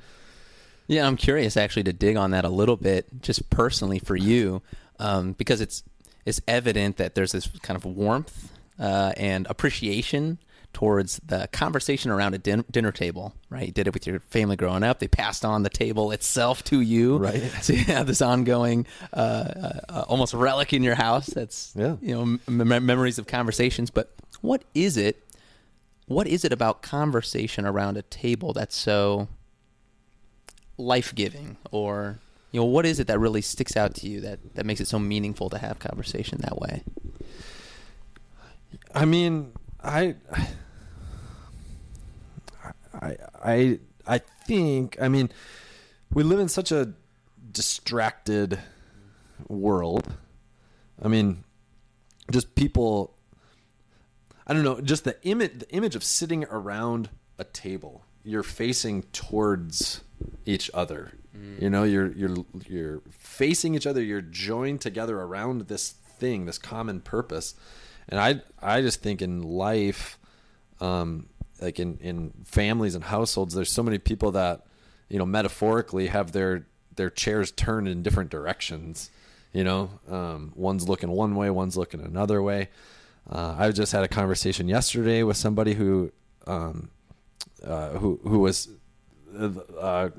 Yeah, 0.86 1.06
I'm 1.06 1.16
curious 1.16 1.56
actually 1.58 1.84
to 1.84 1.92
dig 1.92 2.16
on 2.16 2.30
that 2.30 2.46
a 2.46 2.48
little 2.48 2.76
bit, 2.76 3.20
just 3.20 3.50
personally 3.50 3.98
for 3.98 4.16
you, 4.16 4.62
um, 4.98 5.32
because 5.32 5.60
it's 5.60 5.84
it's 6.24 6.40
evident 6.48 6.96
that 6.96 7.14
there's 7.14 7.32
this 7.32 7.46
kind 7.62 7.76
of 7.76 7.84
warmth 7.84 8.52
uh, 8.78 9.12
and 9.16 9.46
appreciation 9.48 10.38
towards 10.78 11.18
the 11.26 11.48
conversation 11.50 12.08
around 12.08 12.34
a 12.34 12.38
din- 12.38 12.64
dinner 12.70 12.92
table, 12.92 13.34
right? 13.50 13.66
You 13.66 13.72
did 13.72 13.88
it 13.88 13.94
with 13.94 14.06
your 14.06 14.20
family 14.20 14.54
growing 14.54 14.84
up. 14.84 15.00
They 15.00 15.08
passed 15.08 15.44
on 15.44 15.64
the 15.64 15.68
table 15.70 16.12
itself 16.12 16.62
to 16.64 16.80
you, 16.80 17.16
Right. 17.18 17.42
So 17.62 17.72
you 17.72 17.82
have 17.86 18.06
this 18.06 18.22
ongoing, 18.22 18.86
uh, 19.12 19.16
uh, 19.16 19.80
uh, 19.88 20.04
almost 20.06 20.34
relic 20.34 20.72
in 20.72 20.84
your 20.84 20.94
house. 20.94 21.26
That's 21.26 21.72
Yeah. 21.74 21.96
you 22.00 22.14
know 22.14 22.22
m- 22.22 22.40
mem- 22.46 22.86
memories 22.86 23.18
of 23.18 23.26
conversations. 23.26 23.90
But 23.90 24.14
what 24.40 24.62
is 24.72 24.96
it? 24.96 25.16
What 26.06 26.28
is 26.28 26.44
it 26.44 26.52
about 26.52 26.80
conversation 26.82 27.66
around 27.66 27.96
a 27.96 28.02
table 28.02 28.52
that's 28.52 28.76
so 28.76 29.26
life 30.76 31.12
giving, 31.12 31.56
or 31.72 32.20
you 32.52 32.60
know, 32.60 32.66
what 32.66 32.86
is 32.86 33.00
it 33.00 33.08
that 33.08 33.18
really 33.18 33.42
sticks 33.42 33.76
out 33.76 33.94
to 33.96 34.08
you 34.08 34.20
that 34.20 34.38
that 34.54 34.64
makes 34.64 34.80
it 34.80 34.86
so 34.86 35.00
meaningful 35.00 35.50
to 35.50 35.58
have 35.58 35.80
conversation 35.80 36.38
that 36.42 36.56
way? 36.60 36.84
I 38.94 39.04
mean, 39.06 39.52
I, 39.82 40.14
I, 43.00 43.16
I, 43.42 43.78
I 44.06 44.18
think. 44.18 44.96
I 45.00 45.08
mean, 45.08 45.30
we 46.12 46.22
live 46.22 46.40
in 46.40 46.48
such 46.48 46.72
a 46.72 46.92
distracted 47.50 48.58
world. 49.48 50.14
I 51.02 51.08
mean, 51.08 51.44
just 52.30 52.54
people. 52.54 53.14
I 54.46 54.54
don't 54.54 54.64
know. 54.64 54.80
Just 54.80 55.04
the 55.04 55.16
image, 55.24 55.58
the 55.58 55.70
image 55.70 55.94
of 55.94 56.02
sitting 56.02 56.44
around 56.44 57.10
a 57.38 57.44
table. 57.44 58.04
You're 58.24 58.42
facing 58.42 59.02
towards 59.04 60.02
each 60.44 60.70
other. 60.74 61.12
You 61.60 61.70
know, 61.70 61.84
you're 61.84 62.10
you're 62.12 62.36
you're 62.66 63.02
facing 63.10 63.74
each 63.74 63.86
other. 63.86 64.02
You're 64.02 64.20
joined 64.20 64.80
together 64.80 65.20
around 65.20 65.68
this 65.68 65.90
thing, 65.90 66.46
this 66.46 66.58
common 66.58 67.00
purpose. 67.00 67.54
And 68.08 68.18
I 68.18 68.42
I 68.60 68.80
just 68.80 69.02
think 69.02 69.22
in 69.22 69.42
life, 69.42 70.18
um, 70.80 71.28
like 71.60 71.78
in 71.78 71.98
in 71.98 72.32
families 72.44 72.94
and 72.94 73.04
households, 73.04 73.54
there's 73.54 73.72
so 73.72 73.82
many 73.82 73.98
people 73.98 74.32
that 74.32 74.66
you 75.08 75.18
know 75.18 75.26
metaphorically 75.26 76.08
have 76.08 76.32
their 76.32 76.66
their 76.96 77.10
chairs 77.10 77.50
turned 77.50 77.88
in 77.88 78.02
different 78.02 78.30
directions. 78.30 79.10
You 79.52 79.64
know, 79.64 79.90
um, 80.10 80.52
one's 80.54 80.88
looking 80.88 81.10
one 81.10 81.34
way, 81.34 81.48
one's 81.50 81.76
looking 81.76 82.00
another 82.00 82.42
way. 82.42 82.68
Uh, 83.30 83.56
I 83.58 83.70
just 83.70 83.92
had 83.92 84.04
a 84.04 84.08
conversation 84.08 84.68
yesterday 84.68 85.22
with 85.22 85.36
somebody 85.36 85.74
who 85.74 86.12
um, 86.46 86.90
uh, 87.64 87.90
who 87.90 88.20
who 88.22 88.40
was 88.40 88.68
uh, 89.80 90.10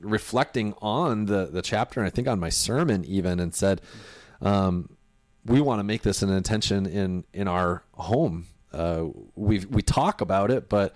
reflecting 0.00 0.74
on 0.80 1.26
the 1.26 1.46
the 1.46 1.62
chapter, 1.62 2.00
and 2.00 2.06
I 2.06 2.10
think 2.10 2.28
on 2.28 2.38
my 2.38 2.48
sermon 2.48 3.04
even, 3.04 3.40
and 3.40 3.54
said, 3.54 3.80
um, 4.40 4.90
"We 5.44 5.60
want 5.60 5.80
to 5.80 5.84
make 5.84 6.02
this 6.02 6.22
an 6.22 6.30
intention 6.30 6.86
in 6.86 7.24
in 7.32 7.48
our 7.48 7.82
home. 7.92 8.46
Uh, 8.72 9.06
we 9.34 9.60
we 9.60 9.82
talk 9.82 10.20
about 10.20 10.50
it, 10.50 10.68
but." 10.68 10.94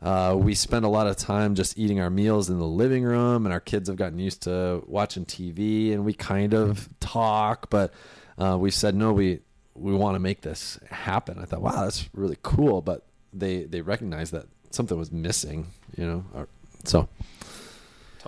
Uh, 0.00 0.32
we 0.38 0.54
spend 0.54 0.84
a 0.84 0.88
lot 0.88 1.08
of 1.08 1.16
time 1.16 1.56
just 1.56 1.76
eating 1.76 1.98
our 1.98 2.08
meals 2.08 2.48
in 2.48 2.60
the 2.60 2.64
living 2.64 3.02
room, 3.02 3.44
and 3.44 3.52
our 3.52 3.58
kids 3.58 3.88
have 3.88 3.96
gotten 3.96 4.20
used 4.20 4.42
to 4.42 4.80
watching 4.86 5.24
TV. 5.24 5.92
And 5.92 6.04
we 6.04 6.12
kind 6.12 6.54
of 6.54 6.88
talk, 7.00 7.68
but 7.68 7.92
uh, 8.38 8.56
we 8.60 8.70
said 8.70 8.94
no. 8.94 9.12
We 9.12 9.40
we 9.74 9.92
want 9.92 10.14
to 10.14 10.20
make 10.20 10.42
this 10.42 10.78
happen. 10.88 11.40
I 11.40 11.46
thought, 11.46 11.62
wow, 11.62 11.82
that's 11.82 12.08
really 12.14 12.38
cool. 12.44 12.80
But 12.80 13.06
they 13.32 13.64
they 13.64 13.80
recognized 13.80 14.32
that 14.34 14.46
something 14.70 14.96
was 14.96 15.10
missing, 15.10 15.66
you 15.96 16.06
know. 16.06 16.46
So 16.84 17.08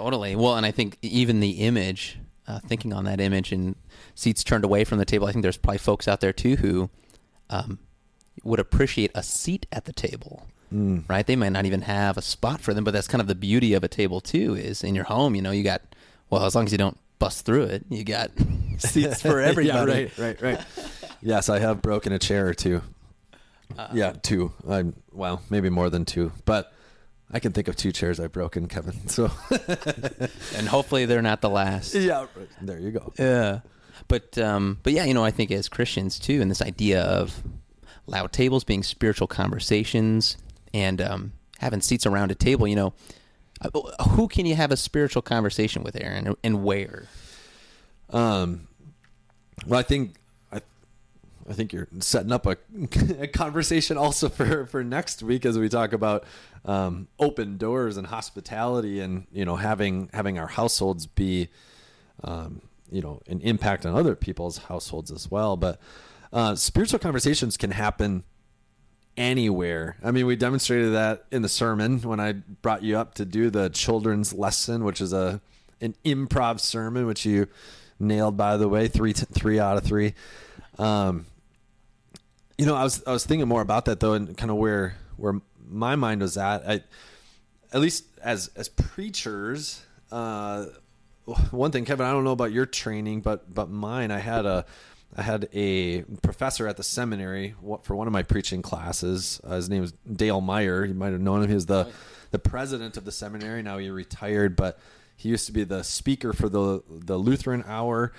Totally. 0.00 0.34
Well, 0.34 0.56
and 0.56 0.64
I 0.64 0.70
think 0.70 0.96
even 1.02 1.40
the 1.40 1.50
image, 1.50 2.18
uh, 2.46 2.58
thinking 2.60 2.92
on 2.92 3.04
that 3.04 3.20
image 3.20 3.52
and 3.52 3.76
seats 4.14 4.42
turned 4.42 4.64
away 4.64 4.84
from 4.84 4.98
the 4.98 5.04
table, 5.04 5.26
I 5.26 5.32
think 5.32 5.42
there's 5.42 5.56
probably 5.56 5.78
folks 5.78 6.08
out 6.08 6.20
there 6.20 6.32
too 6.32 6.56
who 6.56 6.90
um, 7.50 7.78
would 8.44 8.60
appreciate 8.60 9.10
a 9.14 9.22
seat 9.22 9.66
at 9.72 9.84
the 9.84 9.92
table. 9.92 10.46
Mm. 10.72 11.08
Right? 11.08 11.26
They 11.26 11.36
might 11.36 11.50
not 11.50 11.66
even 11.66 11.82
have 11.82 12.16
a 12.16 12.22
spot 12.22 12.60
for 12.60 12.72
them, 12.74 12.84
but 12.84 12.92
that's 12.92 13.08
kind 13.08 13.20
of 13.20 13.26
the 13.26 13.34
beauty 13.34 13.74
of 13.74 13.82
a 13.82 13.88
table 13.88 14.20
too. 14.20 14.54
Is 14.54 14.84
in 14.84 14.94
your 14.94 15.04
home, 15.04 15.34
you 15.34 15.42
know, 15.42 15.50
you 15.50 15.64
got 15.64 15.82
well, 16.30 16.44
as 16.44 16.54
long 16.54 16.64
as 16.66 16.72
you 16.72 16.78
don't 16.78 16.96
bust 17.18 17.44
through 17.44 17.64
it, 17.64 17.84
you 17.90 18.04
got 18.04 18.30
seats 18.78 19.20
for 19.22 19.40
everybody. 19.40 20.10
yeah, 20.16 20.24
right, 20.24 20.40
right, 20.40 20.42
right. 20.42 20.60
yes, 21.20 21.48
I 21.48 21.58
have 21.58 21.82
broken 21.82 22.12
a 22.12 22.18
chair 22.20 22.46
or 22.46 22.54
two. 22.54 22.82
yeah, 23.92 24.12
two. 24.22 24.52
I'm 24.68 24.94
well, 25.12 25.42
maybe 25.50 25.70
more 25.70 25.90
than 25.90 26.04
two, 26.04 26.30
but 26.44 26.72
I 27.32 27.40
can 27.40 27.52
think 27.52 27.66
of 27.68 27.76
two 27.76 27.92
chairs 27.92 28.20
I've 28.20 28.32
broken, 28.32 28.66
Kevin. 28.68 28.94
So 29.08 29.30
And 30.56 30.68
hopefully 30.68 31.04
they're 31.06 31.22
not 31.22 31.40
the 31.40 31.50
last. 31.50 31.94
yeah, 31.94 32.26
there 32.60 32.78
you 32.78 32.90
go. 32.92 33.12
Yeah. 33.18 33.60
But 34.08 34.38
um, 34.38 34.78
but 34.82 34.92
yeah, 34.92 35.04
you 35.04 35.14
know, 35.14 35.24
I 35.24 35.30
think 35.30 35.50
as 35.50 35.68
Christians 35.68 36.18
too, 36.18 36.40
and 36.40 36.50
this 36.50 36.62
idea 36.62 37.02
of 37.02 37.42
loud 38.10 38.32
tables 38.32 38.64
being 38.64 38.82
spiritual 38.82 39.26
conversations 39.26 40.36
and 40.74 41.00
um, 41.00 41.32
having 41.58 41.80
seats 41.80 42.06
around 42.06 42.30
a 42.30 42.34
table, 42.34 42.66
you 42.66 42.76
know, 42.76 42.92
uh, 43.62 44.04
who 44.10 44.28
can 44.28 44.46
you 44.46 44.54
have 44.54 44.72
a 44.72 44.76
spiritual 44.76 45.22
conversation 45.22 45.82
with, 45.82 45.96
Aaron, 45.96 46.34
and 46.42 46.64
where? 46.64 47.08
Um, 48.10 48.68
well, 49.66 49.78
I 49.78 49.82
think 49.82 50.14
I, 50.50 50.60
I 51.48 51.52
think 51.52 51.72
you're 51.72 51.88
setting 51.98 52.32
up 52.32 52.46
a, 52.46 52.56
a 53.20 53.26
conversation 53.26 53.96
also 53.96 54.28
for 54.28 54.66
for 54.66 54.82
next 54.82 55.22
week 55.22 55.44
as 55.44 55.58
we 55.58 55.68
talk 55.68 55.92
about 55.92 56.24
um, 56.64 57.08
open 57.18 57.58
doors 57.58 57.96
and 57.96 58.06
hospitality, 58.06 59.00
and 59.00 59.26
you 59.30 59.44
know 59.44 59.56
having 59.56 60.08
having 60.14 60.38
our 60.38 60.48
households 60.48 61.06
be, 61.06 61.48
um, 62.24 62.62
you 62.90 63.02
know, 63.02 63.20
an 63.28 63.42
impact 63.42 63.84
on 63.84 63.94
other 63.94 64.16
people's 64.16 64.56
households 64.58 65.10
as 65.10 65.30
well. 65.30 65.58
But 65.58 65.78
uh, 66.32 66.54
spiritual 66.54 66.98
conversations 66.98 67.56
can 67.56 67.72
happen 67.72 68.24
anywhere. 69.16 69.96
I 70.02 70.10
mean, 70.10 70.26
we 70.26 70.36
demonstrated 70.36 70.94
that 70.94 71.24
in 71.30 71.42
the 71.42 71.48
sermon 71.48 72.00
when 72.02 72.20
I 72.20 72.32
brought 72.32 72.82
you 72.82 72.98
up 72.98 73.14
to 73.14 73.24
do 73.24 73.50
the 73.50 73.68
children's 73.68 74.32
lesson, 74.32 74.84
which 74.84 75.00
is 75.00 75.12
a 75.12 75.40
an 75.80 75.94
improv 76.04 76.60
sermon, 76.60 77.06
which 77.06 77.24
you 77.24 77.48
nailed 77.98 78.36
by 78.36 78.56
the 78.56 78.68
way, 78.68 78.88
three 78.88 79.12
three 79.12 79.58
out 79.58 79.76
of 79.76 79.84
three. 79.84 80.14
Um, 80.78 81.26
you 82.56 82.66
know, 82.66 82.74
I 82.74 82.84
was 82.84 83.02
I 83.06 83.12
was 83.12 83.24
thinking 83.24 83.48
more 83.48 83.62
about 83.62 83.86
that 83.86 84.00
though, 84.00 84.14
and 84.14 84.36
kind 84.36 84.50
of 84.50 84.56
where 84.56 84.96
where 85.16 85.40
my 85.68 85.96
mind 85.96 86.20
was 86.20 86.36
at. 86.36 86.68
I, 86.68 86.82
at 87.72 87.80
least 87.80 88.04
as 88.22 88.50
as 88.56 88.68
preachers, 88.68 89.82
uh, 90.10 90.66
one 91.50 91.70
thing, 91.70 91.84
Kevin, 91.84 92.06
I 92.06 92.12
don't 92.12 92.24
know 92.24 92.32
about 92.32 92.52
your 92.52 92.66
training, 92.66 93.20
but 93.20 93.52
but 93.52 93.70
mine, 93.70 94.10
I 94.10 94.18
had 94.18 94.46
a 94.46 94.66
I 95.16 95.22
had 95.22 95.48
a 95.52 96.02
professor 96.22 96.68
at 96.68 96.76
the 96.76 96.82
seminary 96.82 97.54
for 97.82 97.96
one 97.96 98.06
of 98.06 98.12
my 98.12 98.22
preaching 98.22 98.62
classes. 98.62 99.40
Uh, 99.42 99.56
his 99.56 99.68
name 99.68 99.82
was 99.82 99.92
Dale 100.10 100.40
Meyer. 100.40 100.84
You 100.84 100.94
might 100.94 101.12
have 101.12 101.20
known 101.20 101.42
him. 101.42 101.48
He 101.48 101.54
was 101.54 101.66
the 101.66 101.90
the 102.30 102.38
president 102.38 102.96
of 102.96 103.04
the 103.04 103.12
seminary. 103.12 103.62
Now 103.62 103.78
he 103.78 103.90
retired, 103.90 104.54
but 104.54 104.78
he 105.16 105.28
used 105.28 105.46
to 105.46 105.52
be 105.52 105.64
the 105.64 105.82
speaker 105.82 106.32
for 106.32 106.48
the 106.48 106.82
the 106.88 107.18
Lutheran 107.18 107.64
Hour. 107.66 108.12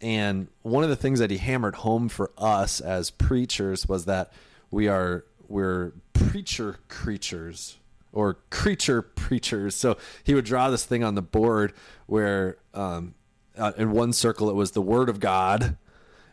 And 0.00 0.48
one 0.62 0.84
of 0.84 0.90
the 0.90 0.96
things 0.96 1.18
that 1.18 1.30
he 1.30 1.38
hammered 1.38 1.76
home 1.76 2.08
for 2.08 2.30
us 2.38 2.80
as 2.80 3.10
preachers 3.10 3.88
was 3.88 4.04
that 4.04 4.32
we 4.70 4.88
are 4.88 5.24
we're 5.48 5.92
preacher 6.12 6.78
creatures 6.88 7.76
or 8.12 8.38
creature 8.50 9.02
preachers. 9.02 9.74
So 9.74 9.96
he 10.24 10.34
would 10.34 10.44
draw 10.44 10.70
this 10.70 10.84
thing 10.84 11.04
on 11.04 11.14
the 11.14 11.22
board 11.22 11.72
where 12.06 12.56
um, 12.72 13.14
uh, 13.58 13.72
in 13.76 13.90
one 13.90 14.12
circle 14.12 14.48
it 14.48 14.54
was 14.54 14.72
the 14.72 14.82
Word 14.82 15.08
of 15.08 15.20
God, 15.20 15.76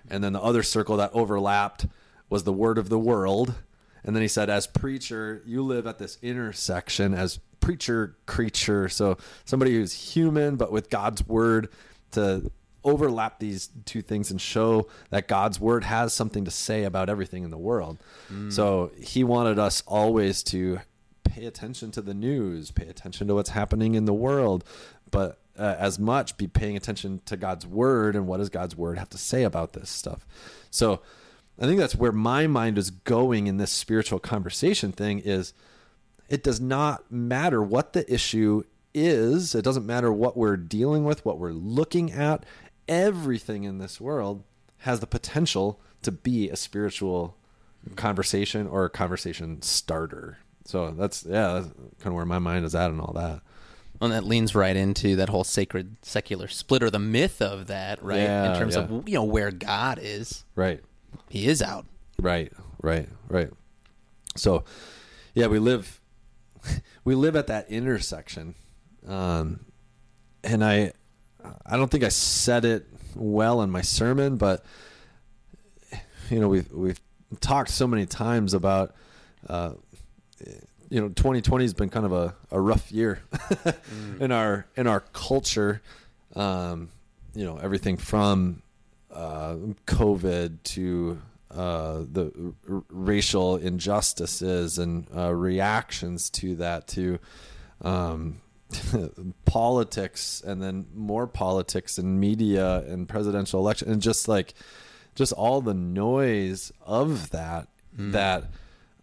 and 0.10 0.24
then 0.24 0.34
the 0.34 0.42
other 0.42 0.64
circle 0.64 0.98
that 0.98 1.12
overlapped 1.14 1.88
was 2.30 2.44
the 2.44 2.54
Word 2.54 2.78
of 2.78 2.90
the 2.90 3.00
world. 3.00 3.56
And 4.04 4.16
then 4.16 4.22
he 4.22 4.28
said, 4.28 4.50
as 4.50 4.68
preacher, 4.68 5.42
you 5.46 5.64
live 5.64 5.88
at 5.88 5.98
this 5.98 6.18
intersection 6.22 7.14
as 7.14 7.40
preacher 7.62 8.18
creature. 8.26 8.90
So 8.90 9.18
somebody 9.46 9.76
who's 9.76 10.14
human 10.14 10.58
but 10.58 10.72
with 10.72 10.90
God's 10.90 11.26
Word 11.26 11.70
to 12.12 12.52
overlap 12.84 13.40
these 13.40 13.70
two 13.86 14.02
things 14.02 14.30
and 14.30 14.40
show 14.42 14.88
that 15.10 15.28
God's 15.28 15.60
word 15.60 15.84
has 15.86 16.14
something 16.14 16.46
to 16.46 16.52
say 16.52 16.84
about 16.84 17.10
everything 17.10 17.44
in 17.44 17.50
the 17.50 17.58
world. 17.58 17.98
Mm. 18.32 18.52
So 18.52 18.92
he 19.00 19.24
wanted 19.24 19.58
us 19.58 19.84
always 19.88 20.44
to 20.44 20.80
pay 21.24 21.46
attention 21.46 21.92
to 21.92 22.02
the 22.02 22.14
news, 22.14 22.72
pay 22.72 22.88
attention 22.88 23.28
to 23.28 23.36
what's 23.36 23.52
happening 23.52 23.96
in 23.96 24.06
the 24.06 24.14
world, 24.14 24.64
but 25.10 25.40
uh, 25.58 25.76
as 25.78 26.00
much 26.00 26.38
be 26.38 26.48
paying 26.48 26.76
attention 26.76 27.22
to 27.26 27.38
God's 27.38 27.66
word 27.66 28.16
and 28.16 28.28
what 28.28 28.38
does 28.38 28.50
God's 28.50 28.76
word 28.76 28.98
have 28.98 29.10
to 29.10 29.18
say 29.18 29.44
about 29.44 29.74
this 29.74 29.90
stuff. 29.90 30.26
So 30.70 31.02
I 31.60 31.66
think 31.66 31.80
that's 31.80 31.96
where 31.96 32.12
my 32.12 32.48
mind 32.48 32.78
is 32.78 32.90
going 32.90 33.48
in 33.48 33.58
this 33.58 33.72
spiritual 33.72 34.20
conversation 34.20 34.92
thing 34.92 35.20
is 35.20 35.54
it 36.30 36.44
does 36.44 36.60
not 36.60 37.12
matter 37.12 37.62
what 37.62 37.94
the 37.94 38.12
issue 38.12 38.64
is. 38.94 39.54
It 39.54 39.64
doesn't 39.64 39.86
matter 39.86 40.12
what 40.12 40.36
we're 40.36 40.58
dealing 40.58 41.04
with, 41.04 41.26
what 41.26 41.38
we're 41.38 41.52
looking 41.52 42.12
at. 42.12 42.46
Everything 42.88 43.64
in 43.64 43.78
this 43.78 44.02
world 44.02 44.44
has 44.80 45.00
the 45.00 45.08
potential 45.08 45.80
to 46.02 46.12
be 46.12 46.50
a 46.50 46.56
spiritual 46.56 47.38
conversation 47.96 48.68
or 48.68 48.86
a 48.86 48.90
conversation 48.90 49.62
starter. 49.62 50.40
So 50.66 50.92
that's 50.92 51.26
yeah, 51.26 51.54
that's 51.54 51.68
kind 51.68 52.08
of 52.08 52.14
where 52.14 52.26
my 52.26 52.40
mind 52.40 52.66
is 52.66 52.76
at 52.76 52.92
and 52.92 53.02
all 53.02 53.14
that. 53.14 53.42
And 54.04 54.14
that 54.14 54.24
leans 54.26 54.54
right 54.54 54.76
into 54.76 55.16
that 55.16 55.30
whole 55.30 55.44
sacred 55.44 55.98
secular 56.02 56.48
split 56.48 56.84
or 56.84 56.90
the 56.90 57.00
myth 57.00 57.42
of 57.42 57.68
that, 57.68 58.04
right? 58.04 58.20
Yeah, 58.20 58.54
In 58.54 58.60
terms 58.60 58.76
yeah. 58.76 58.84
of 58.84 59.08
you 59.08 59.16
know 59.16 59.24
where 59.24 59.52
God 59.52 60.00
is, 60.02 60.44
Right. 60.56 60.82
He 61.30 61.48
is 61.48 61.62
out. 61.62 61.86
Right, 62.20 62.52
right, 62.82 63.08
right. 63.28 63.50
So, 64.36 64.64
yeah, 65.34 65.48
we 65.48 65.60
live 65.60 66.02
we 67.06 67.16
live 67.16 67.36
at 67.36 67.48
that 67.48 67.70
intersection, 67.70 68.56
um, 69.08 69.66
and 70.44 70.64
I 70.64 70.94
I 71.66 71.78
don't 71.78 71.90
think 71.90 72.04
I 72.04 72.10
said 72.10 72.66
it 72.66 72.88
well 73.16 73.62
in 73.62 73.70
my 73.70 73.82
sermon, 73.82 74.38
but 74.38 74.66
you 76.30 76.40
know 76.40 76.48
we've 76.48 76.72
we've 76.72 77.00
talked 77.42 77.70
so 77.70 77.88
many 77.88 78.06
times 78.06 78.54
about 78.54 78.96
uh, 79.48 79.74
you 80.94 81.02
know 81.02 81.10
2020 81.10 81.64
has 81.64 81.74
been 81.74 81.90
kind 81.90 82.06
of 82.06 82.14
a, 82.14 82.36
a 82.52 82.62
rough 82.62 82.92
year 82.92 83.24
in 84.20 84.32
our 84.32 84.68
in 84.76 84.86
our 84.86 85.00
culture. 85.00 85.82
Um, 86.36 86.90
you 87.34 87.46
know 87.46 87.58
everything 87.58 87.98
from 87.98 88.62
uh, 89.12 89.56
COVID 89.88 90.62
to 90.64 91.20
uh, 91.50 92.04
the 92.12 92.54
r- 92.70 92.84
racial 92.90 93.58
injustices 93.58 94.78
and 94.78 95.08
uh, 95.16 95.34
reactions 95.34 96.30
to 96.30 96.56
that 96.58 96.88
to 96.90 97.18
um, 97.82 98.40
politics 99.46 100.44
and 100.46 100.62
then 100.62 100.86
more 100.94 101.26
politics 101.26 101.98
and 101.98 102.20
media 102.20 102.84
and 102.88 103.10
presidential 103.10 103.60
election 103.60 103.92
and 103.92 104.00
just 104.00 104.28
like 104.28 104.54
just 105.16 105.34
all 105.34 105.60
the 105.60 105.74
noise 105.74 106.72
of 106.86 107.32
that 107.32 107.68
that 108.12 108.46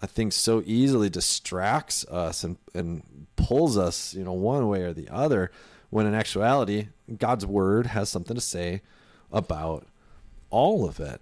I 0.02 0.06
think 0.06 0.32
so 0.32 0.62
easily 0.64 1.10
distracts 1.10 2.06
us 2.06 2.42
and, 2.42 2.56
and 2.74 3.26
pulls 3.36 3.76
us, 3.76 4.14
you 4.14 4.24
know, 4.24 4.32
one 4.32 4.68
way 4.68 4.82
or 4.82 4.92
the 4.92 5.08
other. 5.10 5.50
When 5.90 6.06
in 6.06 6.14
actuality, 6.14 6.88
God's 7.18 7.44
word 7.44 7.88
has 7.88 8.08
something 8.08 8.34
to 8.34 8.40
say 8.40 8.80
about 9.32 9.86
all 10.48 10.88
of 10.88 11.00
it. 11.00 11.20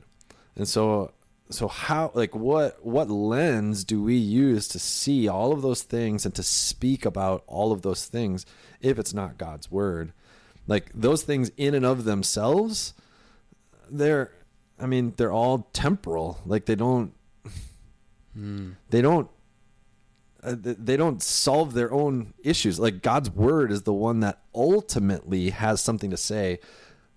And 0.54 0.68
so, 0.68 1.12
so 1.50 1.66
how, 1.66 2.12
like, 2.14 2.34
what, 2.34 2.84
what 2.84 3.08
lens 3.08 3.84
do 3.84 4.02
we 4.02 4.16
use 4.16 4.68
to 4.68 4.78
see 4.78 5.26
all 5.26 5.52
of 5.52 5.62
those 5.62 5.82
things 5.82 6.24
and 6.24 6.34
to 6.34 6.42
speak 6.42 7.04
about 7.04 7.42
all 7.46 7.72
of 7.72 7.82
those 7.82 8.06
things 8.06 8.44
if 8.80 8.98
it's 8.98 9.14
not 9.14 9.38
God's 9.38 9.70
word? 9.70 10.12
Like 10.66 10.90
those 10.94 11.22
things 11.22 11.50
in 11.56 11.74
and 11.74 11.86
of 11.86 12.04
themselves, 12.04 12.92
they're, 13.90 14.30
I 14.78 14.86
mean, 14.86 15.14
they're 15.16 15.32
all 15.32 15.68
temporal. 15.72 16.40
Like 16.44 16.66
they 16.66 16.74
don't, 16.76 17.14
they 18.90 19.02
don't 19.02 19.28
uh, 20.42 20.54
they 20.58 20.96
don't 20.96 21.22
solve 21.22 21.74
their 21.74 21.92
own 21.92 22.34
issues. 22.42 22.78
Like 22.78 23.02
god's 23.02 23.30
word 23.30 23.72
is 23.72 23.82
the 23.82 23.92
one 23.92 24.20
that 24.20 24.40
ultimately 24.54 25.50
has 25.50 25.80
something 25.80 26.10
to 26.10 26.16
say 26.16 26.60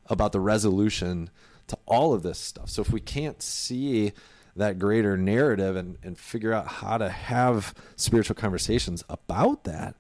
about 0.08 0.32
the 0.32 0.40
resolution 0.40 1.30
to 1.68 1.78
all 1.86 2.14
of 2.14 2.24
this 2.24 2.40
stuff. 2.40 2.70
So 2.70 2.82
if 2.82 2.92
we 2.92 3.00
can't 3.00 3.42
see 3.42 4.14
that 4.56 4.80
greater 4.80 5.16
narrative 5.16 5.76
and, 5.76 5.98
and 6.04 6.18
figure 6.18 6.52
out 6.52 6.68
how 6.68 6.98
to 6.98 7.10
have 7.10 7.74
spiritual 7.96 8.36
conversations 8.36 9.04
about 9.10 9.64
that 9.64 9.96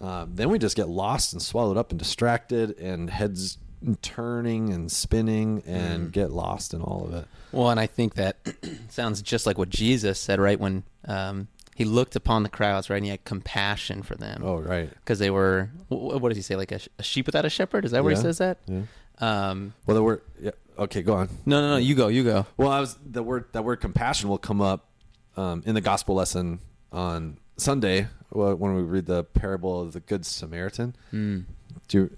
um, 0.00 0.32
then 0.34 0.48
we 0.48 0.58
just 0.58 0.76
get 0.76 0.88
lost 0.88 1.32
and 1.32 1.42
swallowed 1.42 1.76
up 1.76 1.90
and 1.90 1.98
distracted 1.98 2.78
and 2.78 3.10
heads 3.10 3.58
turning 4.02 4.72
and 4.72 4.90
spinning 4.90 5.62
and 5.66 6.12
get 6.12 6.30
lost 6.30 6.74
in 6.74 6.80
all 6.80 7.04
of 7.06 7.14
it. 7.14 7.26
Well, 7.52 7.70
and 7.70 7.80
I 7.80 7.86
think 7.86 8.14
that 8.14 8.36
sounds 8.88 9.22
just 9.22 9.46
like 9.46 9.58
what 9.58 9.70
Jesus 9.70 10.18
said, 10.18 10.40
right? 10.40 10.58
When 10.58 10.84
um, 11.06 11.48
he 11.74 11.84
looked 11.84 12.16
upon 12.16 12.42
the 12.42 12.48
crowds, 12.48 12.90
right, 12.90 12.96
and 12.96 13.04
he 13.04 13.10
had 13.10 13.24
compassion 13.24 14.02
for 14.02 14.14
them. 14.16 14.42
oh 14.44 14.58
right. 14.58 14.90
Because 14.90 15.18
they 15.18 15.30
were 15.30 15.70
what 15.88 16.28
does 16.28 16.36
he 16.36 16.42
say? 16.42 16.56
Like 16.56 16.72
a, 16.72 16.80
a 16.98 17.02
sheep 17.02 17.26
without 17.26 17.44
a 17.44 17.50
shepherd? 17.50 17.84
Is 17.84 17.92
that 17.92 18.02
where 18.04 18.14
he 18.14 18.20
says 18.20 18.38
that? 18.38 18.58
Yeah. 18.66 18.82
Um 19.20 19.74
well 19.86 19.94
the 19.94 20.02
word 20.02 20.22
yeah 20.40 20.50
okay 20.78 21.02
go 21.02 21.14
on. 21.14 21.28
No 21.46 21.60
no 21.60 21.70
no 21.70 21.76
you 21.76 21.94
go 21.94 22.08
you 22.08 22.24
go. 22.24 22.46
Well, 22.56 22.70
I 22.70 22.80
was 22.80 22.96
the 23.04 23.22
word 23.22 23.46
that 23.52 23.64
word 23.64 23.80
compassion 23.80 24.28
will 24.28 24.38
come 24.38 24.60
up 24.60 24.88
um, 25.36 25.62
in 25.66 25.74
the 25.74 25.80
gospel 25.80 26.16
lesson 26.16 26.58
on 26.92 27.38
Sunday 27.56 28.08
when 28.30 28.74
we 28.74 28.82
read 28.82 29.06
the 29.06 29.24
parable 29.24 29.80
of 29.80 29.92
the 29.92 30.00
good 30.00 30.26
Samaritan. 30.26 30.96
mm. 31.12 31.44
Do 31.86 31.98
you, 31.98 32.16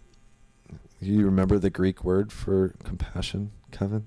you 1.00 1.24
remember 1.24 1.58
the 1.58 1.70
Greek 1.70 2.04
word 2.04 2.32
for 2.32 2.74
compassion, 2.84 3.52
Kevin? 3.70 4.06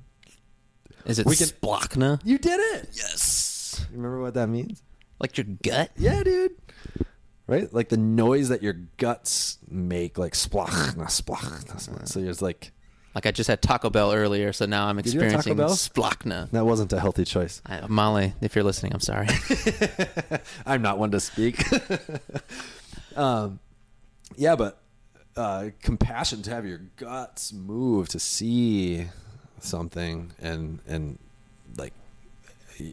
is 1.05 1.19
it 1.19 1.25
We 1.25 1.35
can- 1.35 1.47
splachna 1.47 2.21
You 2.23 2.37
did 2.37 2.59
it. 2.77 2.89
Yes. 2.93 3.85
You 3.91 3.97
remember 3.97 4.21
what 4.21 4.33
that 4.35 4.47
means? 4.47 4.81
like 5.19 5.37
your 5.37 5.45
gut 5.63 5.91
Yeah, 5.97 6.21
dude. 6.23 6.51
Right, 7.45 7.71
like 7.73 7.89
the 7.89 7.97
noise 7.97 8.49
that 8.49 8.63
your 8.63 8.73
guts 8.97 9.57
make, 9.69 10.17
like 10.17 10.31
splachna, 10.33 10.95
splachna. 10.95 11.65
splachna. 11.75 12.07
So 12.07 12.19
it's 12.21 12.41
like 12.41 12.71
like 13.15 13.25
I 13.25 13.31
just 13.31 13.47
had 13.49 13.61
Taco 13.61 13.89
Bell 13.89 14.11
earlier 14.13 14.53
so 14.53 14.65
now 14.65 14.87
I'm 14.87 14.95
Did 14.97 15.13
you 15.13 15.19
have 15.21 15.31
Taco 15.33 15.51
experiencing 15.51 15.91
splachna 15.91 16.49
that 16.51 16.65
wasn't 16.65 16.93
a 16.93 16.99
healthy 16.99 17.25
choice. 17.25 17.61
I, 17.65 17.85
Molly 17.87 18.33
if 18.41 18.55
you're 18.55 18.63
listening 18.63 18.93
I'm 18.93 19.01
sorry 19.01 19.27
I'm 20.65 20.81
not 20.81 20.97
one 20.99 21.11
to 21.11 21.19
speak. 21.19 21.61
um, 23.15 23.59
yeah, 24.37 24.55
but 24.55 24.81
uh, 25.35 25.69
compassion 25.81 26.41
to 26.43 26.49
have 26.51 26.65
your 26.65 26.81
guts 26.97 27.51
move 27.53 28.07
to 28.09 28.19
see 28.19 29.07
something 29.59 30.31
and 30.41 30.79
and 30.87 31.17
like 31.77 31.93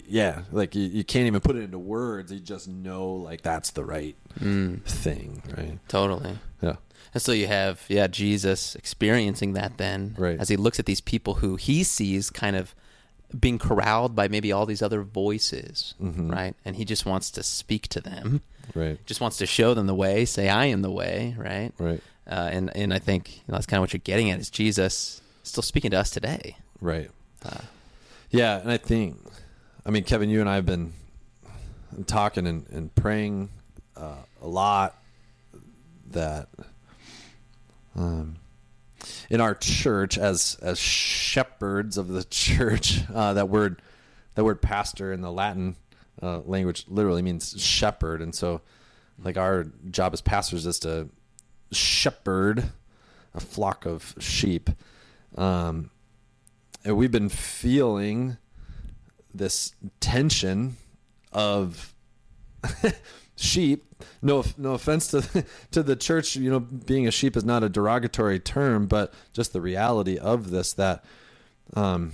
yeah, 0.06 0.42
like 0.52 0.74
you, 0.74 0.82
you 0.82 1.04
can't 1.04 1.26
even 1.26 1.40
put 1.40 1.56
it 1.56 1.62
into 1.62 1.78
words. 1.78 2.30
You 2.30 2.38
just 2.38 2.68
know 2.68 3.12
like 3.12 3.42
that's 3.42 3.70
the 3.70 3.84
right 3.84 4.14
mm, 4.38 4.82
thing, 4.84 5.42
right? 5.56 5.78
totally 5.88 6.38
Yeah, 6.62 6.76
and 7.14 7.22
so 7.22 7.32
you 7.32 7.46
have 7.46 7.82
yeah 7.88 8.06
Jesus 8.06 8.74
experiencing 8.74 9.54
that 9.54 9.78
then 9.78 10.14
Right. 10.18 10.38
as 10.38 10.48
he 10.48 10.56
looks 10.56 10.78
at 10.78 10.86
these 10.86 11.00
people 11.00 11.34
who 11.34 11.56
he 11.56 11.82
sees 11.82 12.30
kind 12.30 12.56
of 12.56 12.74
being 13.38 13.58
corralled 13.58 14.14
by 14.16 14.26
maybe 14.28 14.50
all 14.50 14.66
these 14.66 14.82
other 14.82 15.02
voices 15.02 15.94
Mhm. 16.02 16.32
right 16.32 16.54
and 16.64 16.74
he 16.76 16.84
just 16.84 17.06
wants 17.06 17.30
to 17.30 17.42
speak 17.44 17.86
to 17.88 18.00
them 18.00 18.42
right, 18.74 19.04
just 19.06 19.20
wants 19.20 19.36
to 19.38 19.46
show 19.46 19.72
them 19.74 19.86
the 19.86 19.94
way, 19.94 20.24
say, 20.24 20.48
"I 20.48 20.66
am 20.66 20.82
the 20.82 20.90
way," 20.90 21.34
right? 21.38 21.72
right, 21.78 22.00
Uh, 22.26 22.48
and 22.52 22.76
and 22.76 22.94
I 22.94 22.98
think 22.98 23.36
you 23.36 23.42
know, 23.48 23.54
that's 23.54 23.66
kind 23.66 23.78
of 23.78 23.82
what 23.82 23.92
you're 23.92 24.00
getting 24.04 24.30
at 24.30 24.38
is 24.38 24.50
Jesus 24.50 25.20
still 25.42 25.62
speaking 25.62 25.90
to 25.92 25.98
us 25.98 26.10
today. 26.10 26.56
right. 26.80 27.10
Uh, 27.44 27.60
Yeah, 28.30 28.60
and 28.60 28.70
I 28.70 28.76
think, 28.76 29.18
I 29.84 29.90
mean, 29.90 30.04
Kevin, 30.04 30.28
you 30.28 30.40
and 30.40 30.48
I 30.48 30.56
have 30.56 30.66
been 30.66 30.92
talking 32.06 32.46
and, 32.46 32.66
and 32.70 32.94
praying 32.94 33.48
uh, 33.96 34.22
a 34.40 34.46
lot 34.46 34.96
that 36.10 36.48
um, 37.96 38.36
in 39.28 39.40
our 39.40 39.54
church, 39.54 40.18
as 40.18 40.56
as 40.62 40.78
shepherds 40.78 41.96
of 41.96 42.08
the 42.08 42.24
church, 42.30 43.02
uh, 43.12 43.34
that 43.34 43.48
word 43.48 43.82
that 44.34 44.44
word 44.44 44.62
pastor 44.62 45.12
in 45.12 45.20
the 45.20 45.32
Latin 45.32 45.76
uh, 46.22 46.40
language 46.40 46.84
literally 46.88 47.22
means 47.22 47.60
shepherd, 47.60 48.20
and 48.20 48.34
so 48.34 48.60
like 49.22 49.36
our 49.36 49.66
job 49.90 50.12
as 50.12 50.20
pastors 50.20 50.66
is 50.66 50.78
to 50.80 51.08
shepherd 51.72 52.72
a 53.34 53.40
flock 53.40 53.86
of 53.86 54.14
sheep. 54.18 54.70
Um, 55.36 55.90
and 56.84 56.96
we've 56.96 57.12
been 57.12 57.28
feeling 57.28 58.38
this 59.32 59.74
tension 60.00 60.76
of 61.32 61.94
sheep. 63.36 63.84
No, 64.22 64.44
no 64.56 64.74
offense 64.74 65.08
to 65.08 65.44
to 65.70 65.82
the 65.82 65.96
church. 65.96 66.36
You 66.36 66.50
know, 66.50 66.60
being 66.60 67.06
a 67.06 67.10
sheep 67.10 67.36
is 67.36 67.44
not 67.44 67.62
a 67.62 67.68
derogatory 67.68 68.40
term, 68.40 68.86
but 68.86 69.12
just 69.32 69.52
the 69.52 69.60
reality 69.60 70.18
of 70.18 70.50
this 70.50 70.72
that, 70.74 71.04
um, 71.74 72.12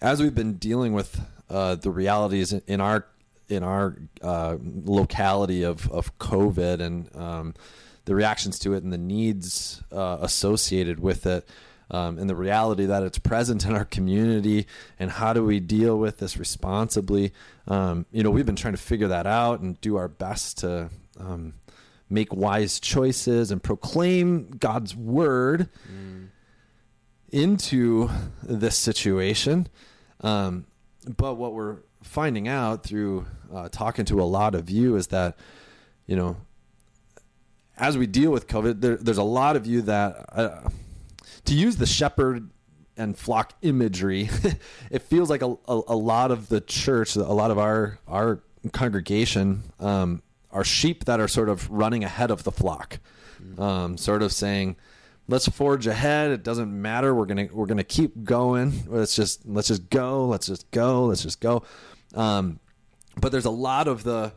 as 0.00 0.22
we've 0.22 0.34
been 0.34 0.54
dealing 0.54 0.92
with 0.92 1.20
uh, 1.48 1.74
the 1.74 1.90
realities 1.90 2.52
in- 2.52 2.80
our 2.80 3.06
in 3.48 3.62
our 3.64 3.96
uh, 4.22 4.56
locality 4.60 5.64
of 5.64 5.90
of 5.90 6.16
COVID 6.18 6.80
and 6.80 7.16
um, 7.16 7.54
the 8.04 8.14
reactions 8.14 8.58
to 8.60 8.74
it 8.74 8.82
and 8.82 8.92
the 8.92 8.98
needs 8.98 9.82
uh, 9.92 10.18
associated 10.20 11.00
with 11.00 11.26
it. 11.26 11.48
Um, 11.92 12.18
and 12.20 12.30
the 12.30 12.36
reality 12.36 12.86
that 12.86 13.02
it's 13.02 13.18
present 13.18 13.64
in 13.64 13.74
our 13.74 13.84
community, 13.84 14.68
and 15.00 15.10
how 15.10 15.32
do 15.32 15.44
we 15.44 15.58
deal 15.58 15.98
with 15.98 16.18
this 16.18 16.36
responsibly? 16.36 17.32
Um, 17.66 18.06
you 18.12 18.22
know, 18.22 18.30
we've 18.30 18.46
been 18.46 18.54
trying 18.54 18.74
to 18.74 18.80
figure 18.80 19.08
that 19.08 19.26
out 19.26 19.58
and 19.58 19.80
do 19.80 19.96
our 19.96 20.06
best 20.06 20.58
to 20.58 20.88
um, 21.18 21.54
make 22.08 22.32
wise 22.32 22.78
choices 22.78 23.50
and 23.50 23.60
proclaim 23.60 24.50
God's 24.50 24.94
word 24.94 25.68
into 27.32 28.08
this 28.42 28.76
situation. 28.78 29.66
Um, 30.20 30.66
but 31.16 31.34
what 31.34 31.54
we're 31.54 31.78
finding 32.04 32.46
out 32.46 32.84
through 32.84 33.26
uh, 33.52 33.68
talking 33.68 34.04
to 34.06 34.20
a 34.20 34.24
lot 34.24 34.54
of 34.54 34.70
you 34.70 34.94
is 34.94 35.08
that, 35.08 35.36
you 36.06 36.14
know, 36.14 36.36
as 37.80 37.96
we 37.96 38.06
deal 38.06 38.30
with 38.30 38.46
COVID, 38.46 38.80
there, 38.80 38.96
there's 38.96 39.18
a 39.18 39.22
lot 39.24 39.56
of 39.56 39.66
you 39.66 39.82
that 39.82 40.26
uh, 40.32 40.68
to 41.46 41.54
use 41.54 41.76
the 41.76 41.86
shepherd 41.86 42.50
and 42.96 43.16
flock 43.16 43.54
imagery, 43.62 44.28
it 44.90 45.02
feels 45.02 45.30
like 45.30 45.40
a, 45.40 45.56
a, 45.66 45.80
a, 45.88 45.96
lot 45.96 46.30
of 46.30 46.50
the 46.50 46.60
church, 46.60 47.16
a 47.16 47.22
lot 47.22 47.50
of 47.50 47.58
our 47.58 47.98
our 48.06 48.42
congregation, 48.72 49.62
um, 49.80 50.22
are 50.52 50.62
sheep 50.62 51.06
that 51.06 51.18
are 51.20 51.28
sort 51.28 51.48
of 51.48 51.70
running 51.70 52.04
ahead 52.04 52.30
of 52.30 52.44
the 52.44 52.52
flock, 52.52 52.98
um, 53.56 53.96
sort 53.96 54.22
of 54.22 54.30
saying, 54.30 54.76
"Let's 55.26 55.48
forge 55.48 55.86
ahead. 55.86 56.32
It 56.32 56.42
doesn't 56.42 56.70
matter. 56.70 57.14
We're 57.14 57.24
gonna 57.24 57.48
we're 57.50 57.66
gonna 57.66 57.82
keep 57.82 58.24
going. 58.24 58.84
Let's 58.88 59.16
just 59.16 59.46
let's 59.46 59.68
just 59.68 59.88
go. 59.88 60.26
Let's 60.26 60.46
just 60.46 60.70
go. 60.70 61.06
Let's 61.06 61.22
just 61.22 61.40
go." 61.40 61.62
Um, 62.14 62.60
but 63.16 63.32
there's 63.32 63.46
a 63.46 63.50
lot 63.50 63.88
of 63.88 64.02
the 64.02 64.34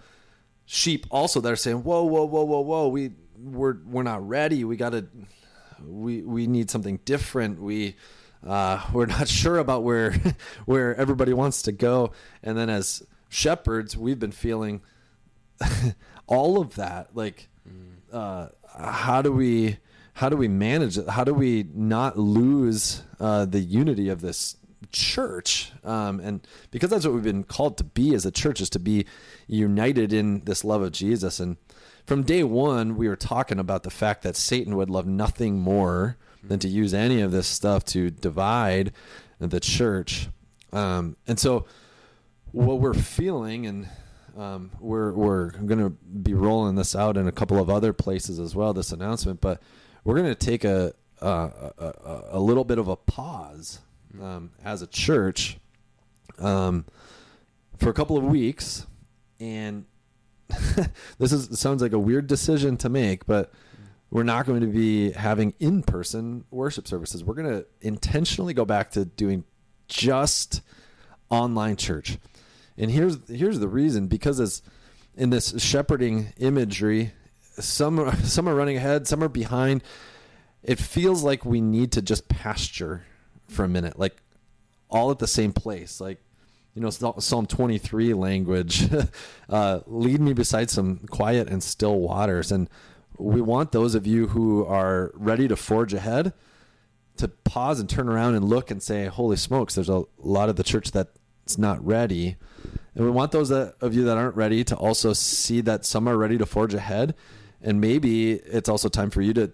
sheep 0.65 1.05
also 1.11 1.41
that 1.41 1.51
are 1.51 1.57
saying, 1.57 1.83
"Whoa, 1.83 2.03
whoa, 2.03 2.23
whoa, 2.23 2.43
whoa, 2.45 2.61
whoa! 2.61 2.87
We 2.87 3.11
we're 3.43 3.77
we're 3.85 4.03
not 4.03 4.27
ready. 4.27 4.63
We 4.63 4.77
got 4.77 4.91
to 4.91 5.05
we 5.85 6.21
we 6.21 6.47
need 6.47 6.69
something 6.69 6.99
different. 7.05 7.61
We 7.61 7.95
uh, 8.45 8.85
we're 8.93 9.05
not 9.05 9.27
sure 9.27 9.57
about 9.57 9.83
where 9.83 10.11
where 10.65 10.95
everybody 10.95 11.33
wants 11.33 11.63
to 11.63 11.71
go." 11.71 12.11
And 12.41 12.57
then 12.57 12.69
as 12.69 13.03
shepherds, 13.29 13.97
we've 13.97 14.19
been 14.19 14.31
feeling 14.31 14.81
all 16.27 16.59
of 16.59 16.75
that. 16.75 17.15
Like, 17.15 17.49
uh, 18.11 18.49
how 18.77 19.21
do 19.21 19.31
we 19.31 19.77
how 20.13 20.29
do 20.29 20.37
we 20.37 20.47
manage 20.47 20.97
it? 20.97 21.09
How 21.09 21.23
do 21.23 21.33
we 21.33 21.65
not 21.73 22.17
lose 22.17 23.03
uh, 23.19 23.45
the 23.45 23.59
unity 23.59 24.09
of 24.09 24.21
this 24.21 24.57
church 24.91 25.71
um, 25.83 26.19
and 26.19 26.45
because 26.69 26.89
that's 26.89 27.03
what 27.03 27.15
we've 27.15 27.23
been 27.23 27.43
called 27.43 27.77
to 27.77 27.83
be 27.83 28.13
as 28.13 28.25
a 28.27 28.31
church 28.31 28.61
is 28.61 28.69
to 28.69 28.77
be 28.77 29.05
united 29.47 30.13
in 30.13 30.43
this 30.43 30.63
love 30.63 30.83
of 30.83 30.91
jesus 30.91 31.39
and 31.39 31.57
from 32.05 32.23
day 32.23 32.43
one 32.43 32.95
we 32.95 33.07
were 33.07 33.15
talking 33.15 33.59
about 33.59 33.83
the 33.83 33.89
fact 33.89 34.23
that 34.23 34.35
satan 34.35 34.75
would 34.75 34.89
love 34.89 35.05
nothing 35.05 35.59
more 35.59 36.17
than 36.43 36.59
to 36.59 36.67
use 36.67 36.93
any 36.93 37.21
of 37.21 37.31
this 37.31 37.47
stuff 37.47 37.85
to 37.85 38.09
divide 38.11 38.91
the 39.39 39.59
church. 39.59 40.27
Um, 40.71 41.15
and 41.27 41.39
so 41.39 41.65
what 42.51 42.79
we're 42.79 42.93
feeling 42.93 43.65
and 43.65 43.87
um, 44.37 44.71
we're 44.79 45.13
we're 45.13 45.51
going 45.51 45.79
to 45.79 45.89
be 45.89 46.33
rolling 46.33 46.75
this 46.75 46.95
out 46.95 47.17
in 47.17 47.27
a 47.27 47.31
couple 47.31 47.59
of 47.59 47.69
other 47.69 47.93
places 47.93 48.39
as 48.39 48.55
well 48.55 48.73
this 48.73 48.91
announcement 48.91 49.41
but 49.41 49.61
we're 50.03 50.15
going 50.15 50.27
to 50.27 50.35
take 50.35 50.63
a, 50.63 50.93
a, 51.21 51.27
a, 51.27 52.23
a 52.31 52.39
little 52.39 52.63
bit 52.63 52.79
of 52.79 52.87
a 52.87 52.95
pause 52.95 53.79
um, 54.21 54.51
as 54.63 54.81
a 54.81 54.87
church 54.87 55.57
um, 56.39 56.85
for 57.77 57.89
a 57.89 57.93
couple 57.93 58.17
of 58.17 58.23
weeks, 58.23 58.85
and 59.39 59.85
this 61.17 61.31
is 61.31 61.59
sounds 61.59 61.81
like 61.81 61.93
a 61.93 61.99
weird 61.99 62.27
decision 62.27 62.77
to 62.77 62.89
make, 62.89 63.25
but 63.25 63.51
we're 64.09 64.23
not 64.23 64.45
going 64.45 64.61
to 64.61 64.67
be 64.67 65.11
having 65.11 65.53
in-person 65.59 66.45
worship 66.51 66.87
services. 66.87 67.23
We're 67.23 67.33
going 67.33 67.49
to 67.49 67.65
intentionally 67.81 68.53
go 68.53 68.65
back 68.65 68.91
to 68.91 69.05
doing 69.05 69.43
just 69.87 70.61
online 71.29 71.75
church. 71.77 72.17
And 72.77 72.91
here's 72.91 73.27
here's 73.27 73.59
the 73.59 73.67
reason 73.67 74.07
because 74.07 74.39
as 74.39 74.61
in 75.15 75.29
this 75.29 75.61
shepherding 75.61 76.33
imagery, 76.37 77.13
some 77.59 77.99
are, 77.99 78.15
some 78.23 78.47
are 78.47 78.55
running 78.55 78.77
ahead, 78.77 79.07
some 79.07 79.23
are 79.23 79.29
behind. 79.29 79.83
It 80.63 80.79
feels 80.79 81.23
like 81.23 81.43
we 81.45 81.61
need 81.61 81.91
to 81.93 82.01
just 82.01 82.29
pasture 82.29 83.05
for 83.47 83.65
a 83.65 83.67
minute, 83.67 83.99
like 83.99 84.17
all 84.89 85.11
at 85.11 85.19
the 85.19 85.27
same 85.27 85.51
place, 85.51 85.99
like 85.99 86.23
you 86.73 86.81
know 86.81 86.89
Psalm 86.89 87.45
23 87.45 88.13
language. 88.13 88.87
uh, 89.49 89.79
lead 89.85 90.19
me 90.21 90.33
beside 90.33 90.69
some 90.69 90.99
quiet 91.09 91.47
and 91.47 91.63
still 91.63 91.99
waters, 91.99 92.51
and 92.51 92.69
we 93.17 93.41
want 93.41 93.71
those 93.71 93.95
of 93.95 94.07
you 94.07 94.27
who 94.27 94.65
are 94.65 95.11
ready 95.13 95.47
to 95.47 95.55
forge 95.55 95.93
ahead 95.93 96.33
to 97.17 97.27
pause 97.27 97.79
and 97.79 97.87
turn 97.87 98.09
around 98.09 98.35
and 98.35 98.45
look 98.45 98.71
and 98.71 98.81
say, 98.81 99.05
"Holy 99.05 99.37
smokes!" 99.37 99.75
There's 99.75 99.89
a 99.89 100.03
lot 100.17 100.49
of 100.49 100.55
the 100.55 100.63
church 100.63 100.91
that's 100.91 101.57
not 101.57 101.85
ready. 101.85 102.37
And 102.95 103.05
we 103.05 103.11
want 103.11 103.31
those 103.31 103.49
that, 103.49 103.75
of 103.81 103.95
you 103.95 104.03
that 104.05 104.17
aren't 104.17 104.35
ready 104.35 104.63
to 104.65 104.75
also 104.75 105.13
see 105.13 105.61
that 105.61 105.85
some 105.85 106.07
are 106.07 106.17
ready 106.17 106.37
to 106.37 106.45
forge 106.45 106.73
ahead. 106.73 107.15
And 107.61 107.81
maybe 107.81 108.33
it's 108.33 108.69
also 108.69 108.87
time 108.87 109.09
for 109.09 109.21
you 109.21 109.33
to 109.33 109.51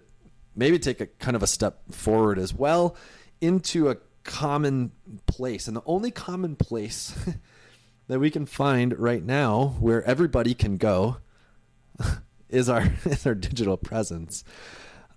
maybe 0.54 0.78
take 0.78 1.00
a 1.00 1.06
kind 1.06 1.36
of 1.36 1.42
a 1.42 1.46
step 1.46 1.80
forward 1.90 2.38
as 2.38 2.52
well 2.52 2.96
into 3.40 3.88
a 3.88 3.96
common 4.30 4.92
place. 5.26 5.66
And 5.66 5.76
the 5.76 5.82
only 5.84 6.10
common 6.10 6.54
place 6.54 7.14
that 8.08 8.20
we 8.20 8.30
can 8.30 8.46
find 8.46 8.96
right 8.98 9.24
now 9.24 9.74
where 9.80 10.02
everybody 10.04 10.54
can 10.54 10.76
go 10.76 11.16
is 12.48 12.68
our 12.68 12.84
is 13.04 13.26
our 13.26 13.34
digital 13.34 13.76
presence. 13.76 14.44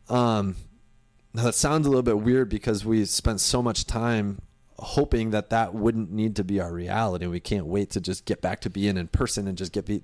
Um, 0.09 0.55
now 1.33 1.43
that 1.43 1.55
sounds 1.55 1.85
a 1.85 1.89
little 1.89 2.03
bit 2.03 2.19
weird 2.19 2.49
because 2.49 2.83
we 2.83 3.05
spent 3.05 3.39
so 3.39 3.61
much 3.61 3.85
time 3.85 4.41
hoping 4.79 5.29
that 5.29 5.51
that 5.51 5.73
wouldn't 5.73 6.11
need 6.11 6.35
to 6.35 6.43
be 6.43 6.59
our 6.59 6.73
reality. 6.73 7.27
We 7.27 7.39
can't 7.39 7.67
wait 7.67 7.91
to 7.91 8.01
just 8.01 8.25
get 8.25 8.41
back 8.41 8.61
to 8.61 8.69
being 8.69 8.97
in 8.97 9.07
person 9.07 9.47
and 9.47 9.57
just 9.57 9.71
get 9.71 9.85
be, 9.85 10.01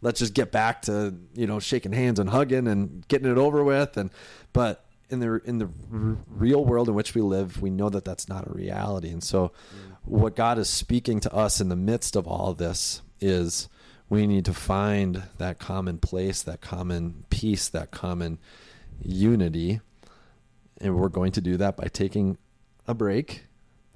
let's 0.00 0.20
just 0.20 0.32
get 0.32 0.52
back 0.52 0.82
to 0.82 1.14
you 1.34 1.46
know 1.48 1.58
shaking 1.58 1.92
hands 1.92 2.20
and 2.20 2.30
hugging 2.30 2.68
and 2.68 3.06
getting 3.08 3.30
it 3.30 3.36
over 3.36 3.64
with. 3.64 3.96
And 3.96 4.10
but 4.52 4.87
in 5.10 5.20
the 5.20 5.40
in 5.44 5.58
the 5.58 5.68
r- 5.92 6.16
real 6.28 6.64
world 6.64 6.88
in 6.88 6.94
which 6.94 7.14
we 7.14 7.22
live, 7.22 7.60
we 7.62 7.70
know 7.70 7.88
that 7.88 8.04
that's 8.04 8.28
not 8.28 8.46
a 8.46 8.52
reality. 8.52 9.08
And 9.08 9.22
so, 9.22 9.48
mm. 9.48 9.94
what 10.04 10.36
God 10.36 10.58
is 10.58 10.68
speaking 10.68 11.20
to 11.20 11.34
us 11.34 11.60
in 11.60 11.68
the 11.68 11.76
midst 11.76 12.16
of 12.16 12.26
all 12.26 12.50
of 12.50 12.58
this 12.58 13.02
is 13.20 13.68
we 14.08 14.26
need 14.26 14.44
to 14.46 14.54
find 14.54 15.22
that 15.38 15.58
common 15.58 15.98
place, 15.98 16.42
that 16.42 16.60
common 16.60 17.24
peace, 17.30 17.68
that 17.68 17.90
common 17.90 18.38
unity, 19.02 19.80
and 20.80 20.96
we're 20.96 21.08
going 21.08 21.32
to 21.32 21.40
do 21.40 21.56
that 21.56 21.76
by 21.76 21.88
taking 21.88 22.38
a 22.86 22.94
break. 22.94 23.44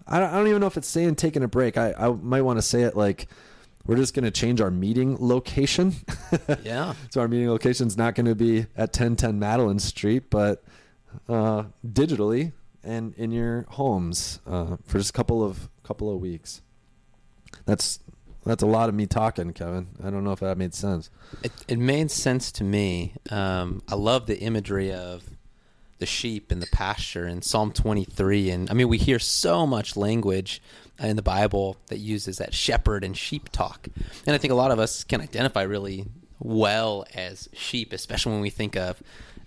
I 0.07 0.19
don't, 0.19 0.31
I 0.31 0.37
don't 0.37 0.49
even 0.49 0.61
know 0.61 0.67
if 0.67 0.77
it's 0.77 0.89
saying 0.89 1.15
taking 1.17 1.43
a 1.43 1.49
break. 1.49 1.77
I, 1.77 1.95
I 1.99 2.11
might 2.11 2.43
want 2.43 2.59
to 2.59 2.63
say 2.63 2.83
it 2.83 2.97
like 2.97 3.29
we're 3.87 3.97
just 3.97 4.15
going 4.15 4.25
to 4.25 4.31
change 4.31 4.61
our 4.61 4.71
meeting 4.71 5.17
location. 5.19 5.95
yeah. 6.63 6.95
so 7.11 7.21
our 7.21 7.29
meeting 7.29 7.49
location 7.49 7.87
is 7.87 7.97
not 7.97 8.15
going 8.15 8.27
to 8.27 8.35
be 8.35 8.61
at 8.77 8.91
1010 8.91 9.39
Madeline 9.39 9.79
Street, 9.79 10.31
but 10.31 10.63
uh, 11.29 11.65
digitally 11.87 12.53
and 12.85 13.15
in 13.15 13.31
your 13.31 13.67
homes 13.71 14.41
uh, 14.47 14.77
for 14.85 14.99
just 14.99 15.11
a 15.11 15.13
couple 15.13 15.43
of 15.43 15.69
couple 15.83 16.13
of 16.13 16.21
weeks. 16.21 16.63
That's 17.65 18.01
that's 18.45 18.63
a 18.63 18.67
lot 18.67 18.89
of 18.89 18.95
me 18.95 19.07
talking, 19.07 19.53
Kevin. 19.53 19.89
I 20.03 20.11
don't 20.11 20.25
know 20.25 20.33
if 20.33 20.41
that 20.41 20.59
made 20.59 20.75
sense. 20.75 21.11
It, 21.43 21.53
it 21.69 21.79
made 21.79 22.11
sense 22.11 22.51
to 22.53 22.65
me. 22.65 23.15
Um, 23.31 23.83
I 23.89 23.95
love 23.95 24.27
the 24.27 24.39
imagery 24.41 24.93
of 24.93 25.23
the 25.99 26.07
sheep 26.07 26.51
in 26.51 26.59
the 26.59 26.67
pasture 26.67 27.29
in 27.29 27.43
Psalm 27.43 27.73
23. 27.73 28.51
And 28.51 28.69
I 28.69 28.75
mean, 28.75 28.89
we 28.89 28.99
hear 28.99 29.21
so 29.21 29.65
much 29.65 29.97
language 29.97 30.61
in 30.99 31.15
the 31.15 31.23
Bible 31.23 31.77
that 31.87 31.99
uses 31.99 32.39
that 32.39 32.53
shepherd 32.53 33.05
and 33.05 33.17
sheep 33.17 33.49
talk. 33.51 33.87
And 34.27 34.35
I 34.35 34.39
think 34.39 34.51
a 34.51 34.57
lot 34.57 34.73
of 34.73 34.81
us 34.81 35.05
can 35.05 35.21
identify 35.21 35.63
really 35.63 36.07
well 36.41 37.07
as 37.15 37.49
sheep, 37.53 37.93
especially 37.93 38.33
when 38.33 38.41
we 38.41 38.51
think 38.51 38.75
of 38.75 39.01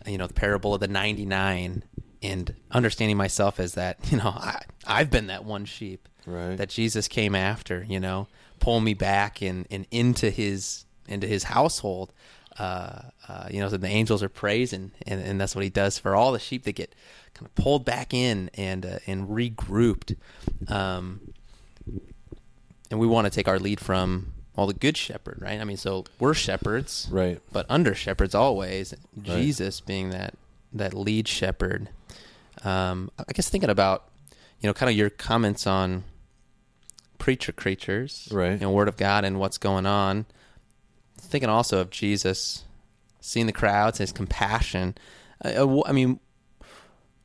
you 0.08 0.18
know 0.18 0.28
the 0.28 0.34
parable 0.34 0.74
of 0.74 0.80
the 0.80 0.88
99 0.88 1.84
and 2.22 2.56
understanding 2.72 3.18
myself 3.18 3.60
as 3.60 3.74
that 3.74 3.98
you 4.12 4.18
know 4.18 4.30
I, 4.30 4.64
i've 4.86 5.10
been 5.10 5.28
that 5.28 5.46
one 5.46 5.66
sheep 5.66 6.08
right. 6.26 6.56
that 6.58 6.70
jesus 6.70 7.08
came 7.08 7.36
after 7.36 7.86
you 7.88 8.00
know 8.00 8.28
pull 8.60 8.80
me 8.80 8.94
back 8.94 9.42
and, 9.42 9.68
and 9.70 9.86
into 9.92 10.30
his 10.30 10.86
into 11.08 11.28
his 11.28 11.44
household 11.44 12.12
uh, 12.58 13.02
uh, 13.28 13.48
you 13.52 13.60
know 13.60 13.68
so 13.68 13.76
the 13.76 13.88
angels 13.88 14.24
are 14.24 14.30
praising 14.30 14.92
and, 15.06 15.22
and 15.22 15.42
that's 15.42 15.56
what 15.56 15.64
he 15.64 15.70
does 15.70 16.00
for 16.00 16.16
all 16.16 16.32
the 16.32 16.40
sheep 16.40 16.64
that 16.64 16.72
get 16.72 16.96
kind 17.34 17.46
of 17.46 17.54
pulled 17.56 17.84
back 17.84 18.14
in 18.14 18.50
and 18.54 18.86
uh, 18.86 19.00
and 19.06 19.28
regrouped 19.28 20.16
um, 20.70 21.20
and 22.90 23.00
we 23.00 23.08
want 23.08 23.26
to 23.26 23.30
take 23.30 23.50
our 23.50 23.60
lead 23.60 23.80
from 23.80 24.32
well, 24.56 24.68
the 24.68 24.74
good 24.74 24.96
shepherd, 24.96 25.42
right? 25.42 25.60
I 25.60 25.64
mean, 25.64 25.78
so 25.78 26.06
we're 26.20 26.34
shepherds, 26.34 27.08
right? 27.12 27.42
But 27.52 27.66
under 27.70 27.94
shepherds 27.94 28.34
always. 28.34 28.94
Right. 29.16 29.26
Jesus 29.38 29.82
being 29.82 30.10
that 30.12 30.36
that 30.74 30.94
lead 30.94 31.28
shepherd. 31.28 31.90
Um, 32.64 33.12
I 33.20 33.34
guess 33.34 33.50
thinking 33.50 33.70
about, 33.70 34.10
you 34.60 34.68
know, 34.68 34.74
kind 34.74 34.90
of 34.90 34.96
your 34.96 35.10
comments 35.10 35.68
on 35.68 36.04
preacher 37.18 37.52
creatures, 37.52 38.30
right? 38.32 38.52
And 38.52 38.62
you 38.62 38.68
know, 38.68 38.72
Word 38.74 38.88
of 38.88 38.98
God 38.98 39.26
and 39.26 39.40
what's 39.40 39.58
going 39.58 39.86
on. 39.86 40.26
Thinking 41.18 41.50
also 41.50 41.80
of 41.80 41.90
Jesus, 41.90 42.64
seeing 43.20 43.46
the 43.46 43.54
crowds, 43.54 43.98
his 43.98 44.12
compassion. 44.12 44.96
Uh, 45.44 45.82
I 45.86 45.92
mean, 45.92 46.20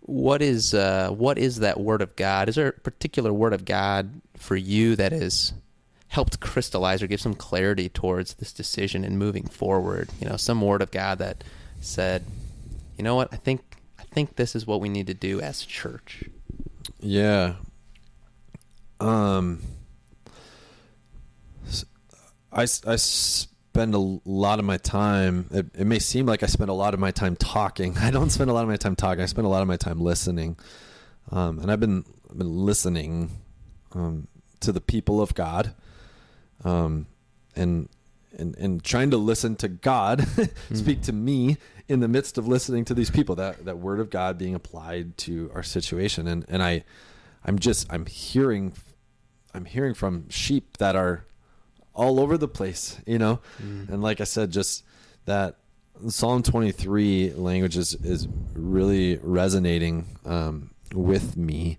what 0.00 0.42
is 0.42 0.74
uh, 0.74 1.10
what 1.10 1.38
is 1.38 1.58
that 1.60 1.78
Word 1.78 2.02
of 2.02 2.16
God? 2.16 2.48
Is 2.48 2.56
there 2.56 2.68
a 2.68 2.72
particular 2.72 3.32
Word 3.32 3.52
of 3.52 3.64
God 3.64 4.20
for 4.36 4.56
you 4.56 4.96
that 4.96 5.12
is 5.12 5.52
helped 6.10 6.40
crystallize 6.40 7.02
or 7.02 7.06
give 7.06 7.20
some 7.20 7.34
clarity 7.34 7.88
towards 7.88 8.34
this 8.34 8.52
decision 8.52 9.04
and 9.04 9.16
moving 9.16 9.46
forward. 9.46 10.10
You 10.20 10.28
know, 10.28 10.36
some 10.36 10.60
word 10.60 10.82
of 10.82 10.90
God 10.90 11.18
that 11.18 11.42
said, 11.80 12.24
you 12.98 13.04
know 13.04 13.14
what, 13.14 13.28
I 13.32 13.36
think 13.36 13.60
I 13.98 14.02
think 14.02 14.34
this 14.36 14.56
is 14.56 14.66
what 14.66 14.80
we 14.80 14.88
need 14.88 15.06
to 15.06 15.14
do 15.14 15.40
as 15.40 15.64
church. 15.64 16.24
Yeah. 16.98 17.54
Um 18.98 19.62
I, 22.52 22.62
I 22.62 22.96
spend 22.96 23.94
a 23.94 23.98
lot 23.98 24.58
of 24.58 24.64
my 24.64 24.76
time. 24.76 25.46
It, 25.52 25.66
it 25.78 25.86
may 25.86 26.00
seem 26.00 26.26
like 26.26 26.42
I 26.42 26.46
spend 26.46 26.68
a 26.68 26.74
lot 26.74 26.94
of 26.94 26.98
my 26.98 27.12
time 27.12 27.36
talking. 27.36 27.96
I 28.00 28.10
don't 28.10 28.30
spend 28.30 28.50
a 28.50 28.52
lot 28.52 28.62
of 28.62 28.68
my 28.68 28.76
time 28.76 28.96
talking. 28.96 29.22
I 29.22 29.26
spend 29.26 29.46
a 29.46 29.50
lot 29.50 29.62
of 29.62 29.68
my 29.68 29.76
time 29.76 30.00
listening, 30.00 30.56
um, 31.30 31.60
and 31.60 31.70
I've 31.70 31.78
been 31.78 32.04
I've 32.28 32.38
been 32.38 32.64
listening 32.64 33.30
um, 33.92 34.26
to 34.58 34.72
the 34.72 34.80
people 34.80 35.22
of 35.22 35.34
God, 35.34 35.74
um, 36.64 37.06
and 37.56 37.88
and 38.36 38.56
and 38.56 38.84
trying 38.84 39.10
to 39.10 39.16
listen 39.16 39.56
to 39.56 39.68
God 39.68 40.26
speak 40.72 41.02
to 41.02 41.12
me 41.12 41.56
in 41.88 42.00
the 42.00 42.08
midst 42.08 42.38
of 42.38 42.46
listening 42.46 42.84
to 42.86 42.94
these 42.94 43.10
people. 43.10 43.34
That 43.36 43.64
that 43.64 43.78
word 43.78 44.00
of 44.00 44.10
God 44.10 44.38
being 44.38 44.54
applied 44.54 45.16
to 45.18 45.50
our 45.54 45.62
situation, 45.62 46.26
and 46.26 46.44
and 46.48 46.62
I, 46.62 46.84
I'm 47.44 47.58
just 47.58 47.92
I'm 47.92 48.06
hearing, 48.06 48.72
I'm 49.54 49.64
hearing 49.64 49.94
from 49.94 50.28
sheep 50.28 50.76
that 50.78 50.96
are 50.96 51.24
all 51.94 52.20
over 52.20 52.38
the 52.38 52.48
place, 52.48 53.00
you 53.06 53.18
know, 53.18 53.40
and 53.88 54.00
like 54.00 54.20
I 54.20 54.24
said, 54.24 54.50
just 54.52 54.84
that 55.26 55.56
Psalm 56.08 56.42
23 56.42 57.32
language 57.34 57.76
is 57.76 57.94
is 57.94 58.28
really 58.54 59.18
resonating 59.22 60.06
um, 60.24 60.70
with 60.94 61.36
me 61.36 61.78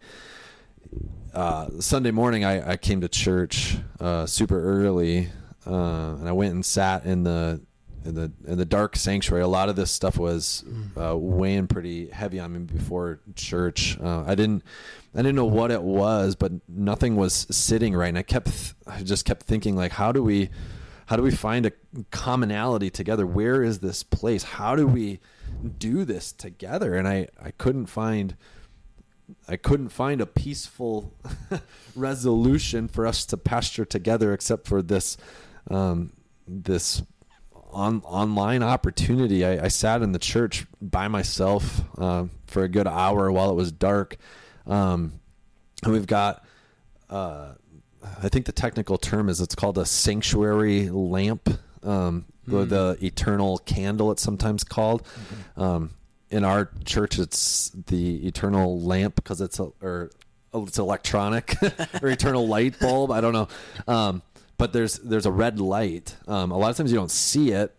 uh, 1.34 1.69
Sunday 1.80 2.12
morning, 2.12 2.43
I, 2.43 2.71
I 2.71 2.77
came 2.77 3.01
to 3.01 3.10
church 3.10 3.77
uh, 3.99 4.25
super 4.25 4.62
early, 4.62 5.30
uh, 5.65 6.15
and 6.15 6.27
I 6.27 6.32
went 6.32 6.54
and 6.54 6.65
sat 6.65 7.06
in 7.06 7.23
the 7.23 7.62
in 8.04 8.15
the 8.15 8.32
in 8.45 8.58
the 8.58 8.65
dark 8.65 8.95
sanctuary. 8.95 9.43
A 9.43 9.47
lot 9.47 9.69
of 9.69 9.75
this 9.75 9.91
stuff 9.91 10.17
was 10.17 10.65
uh, 10.99 11.15
weighing 11.15 11.67
pretty 11.67 12.08
heavy 12.08 12.39
on 12.39 12.54
me 12.54 12.60
before 12.60 13.21
church. 13.36 13.97
Uh, 13.99 14.23
I 14.25 14.36
didn't 14.36 14.63
I 15.13 15.19
didn't 15.19 15.36
know 15.36 15.45
what 15.45 15.71
it 15.71 15.84
was, 15.84 16.36
but 16.36 16.51
nothing 16.67 17.15
was 17.15 17.47
sitting 17.49 17.95
right, 17.95 18.10
and 18.10 18.17
I 18.17 18.23
kept 18.23 18.73
I 18.88 19.04
just 19.04 19.25
kept 19.25 19.43
thinking 19.43 19.75
like, 19.75 19.93
how 19.93 20.12
do 20.12 20.23
we 20.23 20.49
how 21.06 21.15
do 21.15 21.23
we 21.23 21.32
find 21.32 21.65
a 21.65 21.71
commonality 22.10 22.89
together? 22.89 23.25
Where 23.25 23.63
is 23.63 23.80
this 23.80 24.04
place? 24.04 24.43
How 24.43 24.75
do 24.75 24.88
we 24.88 25.19
do 25.77 26.04
this 26.06 26.32
together? 26.34 26.95
And 26.95 27.08
I 27.08 27.27
I 27.41 27.51
couldn't 27.51 27.86
find. 27.86 28.36
I 29.47 29.55
couldn't 29.55 29.89
find 29.89 30.21
a 30.21 30.25
peaceful 30.25 31.13
resolution 31.95 32.88
for 32.88 33.07
us 33.07 33.25
to 33.27 33.38
pasture 33.38 33.86
together 33.86 34.34
except 34.34 34.67
for 34.67 34.81
this 34.81 35.17
um, 35.69 36.13
this 36.47 37.03
on, 37.71 38.01
online 38.03 38.63
opportunity. 38.63 39.45
I, 39.45 39.65
I, 39.65 39.67
sat 39.67 40.01
in 40.01 40.12
the 40.12 40.19
church 40.19 40.65
by 40.81 41.07
myself 41.07 41.81
uh, 41.97 42.25
for 42.47 42.63
a 42.63 42.67
good 42.67 42.88
hour 42.88 43.31
while 43.31 43.49
it 43.49 43.55
was 43.55 43.71
dark, 43.71 44.17
um, 44.67 45.13
and 45.84 45.93
we've 45.93 46.07
got. 46.07 46.45
Uh, 47.10 47.53
I 48.23 48.29
think 48.29 48.47
the 48.47 48.51
technical 48.51 48.97
term 48.97 49.29
is 49.29 49.41
it's 49.41 49.53
called 49.53 49.77
a 49.77 49.86
sanctuary 49.86 50.89
lamp, 50.89 51.49
um, 51.84 52.25
mm. 52.47 52.53
or 52.53 52.65
the 52.65 52.97
eternal 53.01 53.60
candle. 53.60 54.12
It's 54.12 54.23
sometimes 54.23 54.63
called. 54.63 55.03
Mm-hmm. 55.03 55.62
Um, 55.62 55.89
in 56.31 56.43
our 56.43 56.71
church 56.85 57.19
it's 57.19 57.69
the 57.87 58.25
eternal 58.25 58.81
lamp 58.81 59.15
because 59.15 59.41
it's 59.41 59.59
a 59.59 59.71
or 59.81 60.11
it's 60.53 60.79
electronic 60.79 61.55
or 62.01 62.09
eternal 62.09 62.47
light 62.47 62.79
bulb. 62.79 63.11
I 63.11 63.21
don't 63.21 63.33
know, 63.33 63.47
um, 63.87 64.21
but 64.57 64.73
there's 64.73 64.97
there's 64.99 65.25
a 65.25 65.31
red 65.31 65.59
light. 65.59 66.15
Um, 66.27 66.51
a 66.51 66.57
lot 66.57 66.71
of 66.71 66.77
times 66.77 66.91
you 66.91 66.97
don't 66.97 67.11
see 67.11 67.51
it 67.51 67.75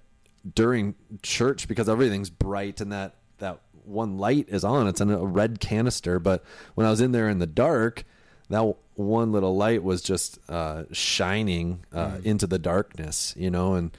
during 0.55 0.95
church 1.23 1.69
because 1.69 1.89
everything's 1.89 2.31
bright 2.31 2.81
and 2.81 2.93
that 2.93 3.17
that 3.39 3.61
one 3.85 4.19
light 4.19 4.49
is 4.49 4.65
on. 4.65 4.87
It's 4.87 5.01
in 5.01 5.11
a 5.11 5.25
red 5.25 5.61
canister. 5.61 6.19
But 6.19 6.45
when 6.75 6.87
I 6.87 6.91
was 6.91 7.01
in 7.01 7.13
there 7.13 7.29
in 7.29 7.39
the 7.39 7.47
dark, 7.47 8.05
that 8.49 8.77
one 8.95 9.33
little 9.33 9.57
light 9.57 9.83
was 9.83 10.03
just 10.03 10.39
uh, 10.49 10.85
shining 10.93 11.85
uh, 11.93 12.13
mm. 12.13 12.25
into 12.25 12.47
the 12.47 12.59
darkness, 12.59 13.35
you 13.37 13.51
know, 13.51 13.75
and 13.75 13.91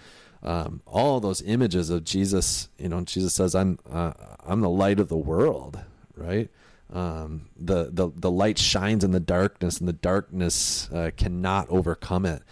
um, 0.44 0.82
all 0.86 1.20
those 1.20 1.42
images 1.42 1.90
of 1.90 2.04
Jesus. 2.04 2.70
You 2.78 2.90
know, 2.90 3.02
Jesus 3.02 3.34
says, 3.34 3.56
"I'm 3.56 3.80
uh, 3.90 4.14
I'm 4.46 4.62
the 4.62 4.70
light 4.70 5.00
of 5.00 5.10
the 5.10 5.18
world." 5.18 5.80
Right? 6.16 6.50
Um, 6.92 7.50
the 7.58 7.90
the 7.92 8.12
the 8.16 8.32
light 8.32 8.60
shines 8.60 9.04
in 9.04 9.12
the 9.12 9.20
darkness, 9.20 9.80
and 9.80 9.88
the 9.88 9.94
darkness 9.94 10.92
uh, 10.92 11.12
cannot 11.18 11.70
overcome 11.70 12.26
it. 12.26 12.44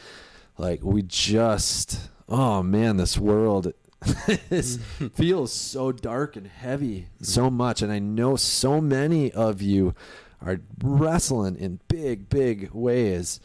Like 0.57 0.83
we 0.83 1.01
just, 1.01 2.09
oh 2.29 2.63
man, 2.63 2.97
this 2.97 3.17
world 3.17 3.73
is, 4.49 4.77
feels 5.15 5.53
so 5.53 5.91
dark 5.91 6.35
and 6.35 6.47
heavy, 6.47 7.07
so 7.21 7.49
much, 7.49 7.81
and 7.81 7.91
I 7.91 7.99
know 7.99 8.35
so 8.35 8.81
many 8.81 9.31
of 9.31 9.61
you 9.61 9.95
are 10.43 10.59
wrestling 10.83 11.55
in 11.55 11.79
big, 11.87 12.29
big 12.29 12.71
ways. 12.71 13.39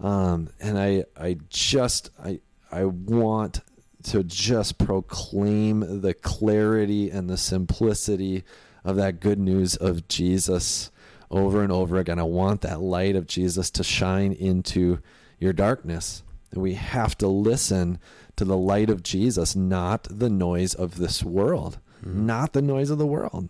Um, 0.00 0.50
and 0.60 0.78
I, 0.78 1.04
I 1.16 1.38
just, 1.48 2.10
I, 2.22 2.40
I 2.70 2.84
want 2.84 3.60
to 4.04 4.22
just 4.22 4.78
proclaim 4.78 6.02
the 6.02 6.14
clarity 6.14 7.10
and 7.10 7.28
the 7.28 7.36
simplicity 7.36 8.44
of 8.84 8.96
that 8.96 9.20
good 9.20 9.38
news 9.38 9.76
of 9.76 10.06
Jesus 10.08 10.90
over 11.30 11.62
and 11.62 11.72
over 11.72 11.96
again. 11.96 12.18
I 12.18 12.24
want 12.24 12.60
that 12.60 12.80
light 12.80 13.16
of 13.16 13.26
Jesus 13.26 13.70
to 13.72 13.82
shine 13.84 14.32
into 14.32 15.00
your 15.38 15.52
darkness. 15.52 16.22
And 16.52 16.62
we 16.62 16.74
have 16.74 17.16
to 17.18 17.28
listen 17.28 17.98
to 18.36 18.44
the 18.44 18.56
light 18.56 18.90
of 18.90 19.02
Jesus, 19.02 19.56
not 19.56 20.06
the 20.10 20.30
noise 20.30 20.74
of 20.74 20.98
this 20.98 21.22
world, 21.22 21.78
mm-hmm. 22.04 22.26
not 22.26 22.52
the 22.52 22.62
noise 22.62 22.90
of 22.90 22.98
the 22.98 23.06
world. 23.06 23.48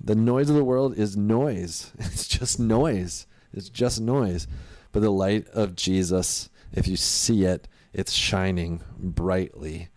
The 0.00 0.14
noise 0.14 0.50
of 0.50 0.56
the 0.56 0.64
world 0.64 0.98
is 0.98 1.16
noise. 1.16 1.92
It's 1.98 2.26
just 2.26 2.58
noise. 2.58 3.26
It's 3.52 3.70
just 3.70 4.00
noise. 4.00 4.46
But 4.92 5.00
the 5.00 5.10
light 5.10 5.46
of 5.48 5.76
Jesus, 5.76 6.50
if 6.72 6.86
you 6.86 6.96
see 6.96 7.44
it, 7.44 7.68
it's 7.96 8.12
shining 8.12 8.82
brightly 8.98 9.88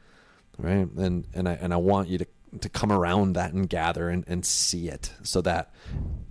right? 0.58 0.88
And 0.98 1.28
and 1.34 1.48
i 1.48 1.54
and 1.54 1.74
i 1.74 1.78
want 1.78 2.10
you 2.10 2.18
to 2.20 2.26
to 2.62 2.70
come 2.70 2.92
around 2.92 3.34
that 3.34 3.54
and 3.54 3.70
gather 3.70 4.10
and, 4.10 4.24
and 4.28 4.44
see 4.44 4.90
it 4.90 5.14
so 5.22 5.40
that 5.42 5.72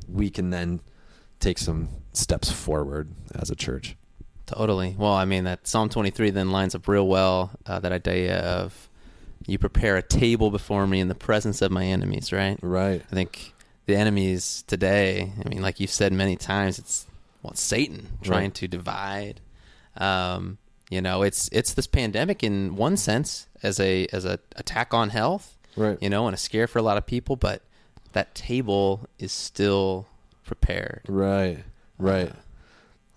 we 0.09 0.31
can 0.31 0.51
then 0.51 0.81
take 1.39 1.59
some 1.59 1.89
steps 2.13 2.51
forward 2.51 3.13
as 3.37 3.51
a 3.51 3.55
church. 3.55 3.97
Totally. 4.47 4.97
Well 4.99 5.13
i 5.13 5.25
mean 5.25 5.45
that 5.45 5.67
psalm 5.67 5.89
23 5.89 6.31
then 6.31 6.51
lines 6.51 6.75
up 6.75 6.89
real 6.89 7.07
well 7.07 7.51
uh, 7.67 7.79
that 7.81 7.93
idea 7.93 8.39
of 8.39 8.89
you 9.47 9.59
prepare 9.59 9.97
a 9.97 10.03
table 10.03 10.51
before 10.51 10.87
me 10.87 11.01
in 11.01 11.09
the 11.09 11.15
presence 11.15 11.63
of 11.63 11.71
my 11.71 11.85
enemies 11.85 12.33
right? 12.33 12.59
Right. 12.63 13.03
I 13.11 13.15
think 13.15 13.55
the 13.87 13.95
enemies 13.97 14.65
today 14.67 15.33
i 15.45 15.49
mean 15.49 15.63
like 15.63 15.81
you've 15.81 15.91
said 15.91 16.13
many 16.13 16.37
times 16.37 16.79
it's 16.79 17.07
well 17.43 17.53
it's 17.53 17.63
satan 17.63 18.09
trying 18.23 18.45
right. 18.45 18.55
to 18.55 18.69
divide. 18.69 19.41
Um, 19.97 20.59
you 20.91 21.03
know, 21.03 21.23
it's 21.23 21.49
it's 21.53 21.75
this 21.75 21.87
pandemic 21.87 22.43
in 22.43 22.77
one 22.77 22.97
sense 22.97 23.47
as 23.63 23.79
a 23.79 24.07
as 24.13 24.25
a 24.25 24.39
attack 24.57 24.95
on 24.95 25.11
health, 25.11 25.57
right? 25.77 25.99
You 26.01 26.09
know, 26.09 26.27
and 26.27 26.35
a 26.35 26.39
scare 26.39 26.67
for 26.67 26.79
a 26.79 26.83
lot 26.83 26.97
of 26.97 27.07
people, 27.07 27.37
but 27.37 27.63
that 28.13 28.35
table 28.35 29.07
is 29.19 29.33
still 29.33 30.07
prepared, 30.45 31.03
right? 31.07 31.65
Right. 31.99 32.31
Uh, 32.31 32.37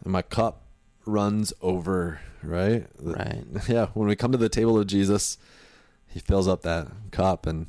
and 0.04 0.12
my 0.12 0.22
cup 0.22 0.64
runs 1.06 1.54
over, 1.62 2.20
right? 2.44 2.88
Right. 3.00 3.44
Yeah. 3.68 3.88
When 3.94 4.08
we 4.08 4.16
come 4.16 4.32
to 4.32 4.38
the 4.38 4.50
table 4.50 4.78
of 4.78 4.88
Jesus, 4.88 5.38
He 6.08 6.20
fills 6.20 6.48
up 6.48 6.64
that 6.64 6.88
cup, 7.12 7.46
and 7.46 7.68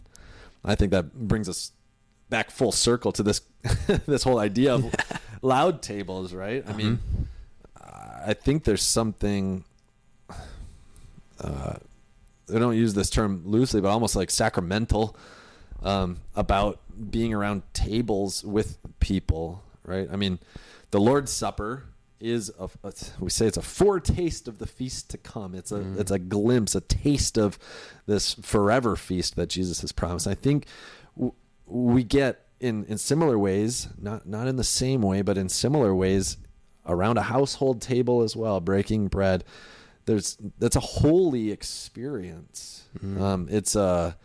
I 0.65 0.75
think 0.75 0.91
that 0.91 1.15
brings 1.15 1.49
us 1.49 1.73
back 2.29 2.51
full 2.51 2.73
circle 2.73 3.13
to 3.13 3.23
this 3.23 3.43
this 4.07 4.25
whole 4.25 4.41
idea 4.41 4.75
of 4.75 4.93
loud 5.43 5.81
tables, 5.81 6.35
right? 6.35 6.65
I 6.67 6.73
mean, 6.73 6.97
mm-hmm. 6.97 7.23
I 8.27 8.35
think 8.35 8.65
there's 8.65 8.83
something 8.83 9.65
uh, 11.43 11.75
they 12.47 12.59
don't 12.59 12.77
use 12.77 12.95
this 12.95 13.11
term 13.11 13.43
loosely, 13.45 13.81
but 13.81 13.89
almost 13.89 14.17
like 14.17 14.31
sacramental 14.31 15.17
um, 15.83 16.19
about 16.35 16.81
being 17.11 17.35
around 17.35 17.63
tables 17.73 18.45
with 18.45 18.79
people, 19.01 19.63
right? 19.85 20.09
I 20.11 20.17
mean, 20.17 20.39
the 20.91 21.01
Lord's 21.01 21.33
Supper 21.33 21.85
is 22.21 22.53
a, 22.59 22.69
a, 22.85 22.93
we 23.19 23.31
say 23.31 23.47
it's 23.47 23.57
a 23.57 23.63
foretaste 23.63 24.47
of 24.47 24.59
the 24.59 24.67
feast 24.67 25.11
to 25.11 25.19
come. 25.19 25.55
It's 25.55 25.73
a 25.73 25.81
mm. 25.81 25.99
it's 25.99 26.11
a 26.11 26.19
glimpse, 26.19 26.75
a 26.75 26.81
taste 26.81 27.37
of 27.37 27.59
this 28.07 28.35
forever 28.35 28.95
feast 28.95 29.35
that 29.37 29.49
Jesus 29.49 29.81
has 29.81 29.91
promised. 29.91 30.29
I 30.29 30.35
think 30.35 30.67
w- 31.17 31.35
we 31.67 32.05
get 32.05 32.47
in 32.61 32.85
in 32.85 32.99
similar 32.99 33.39
ways, 33.39 33.89
not 34.01 34.27
not 34.27 34.47
in 34.47 34.57
the 34.57 34.65
same 34.65 35.03
way, 35.03 35.23
but 35.23 35.37
in 35.37 35.49
similar 35.49 35.95
ways 35.95 36.37
around 36.87 37.17
a 37.17 37.23
household 37.23 37.81
table 37.81 38.23
as 38.23 38.37
well, 38.37 38.61
breaking 38.61 39.09
bread 39.09 39.45
there's 40.07 40.37
that's 40.59 40.77
a 40.77 40.81
holy 40.81 41.51
experience. 41.51 42.85
Mm-hmm. 42.99 43.23
Um, 43.23 43.49
it's 43.51 43.77
a 43.77 44.17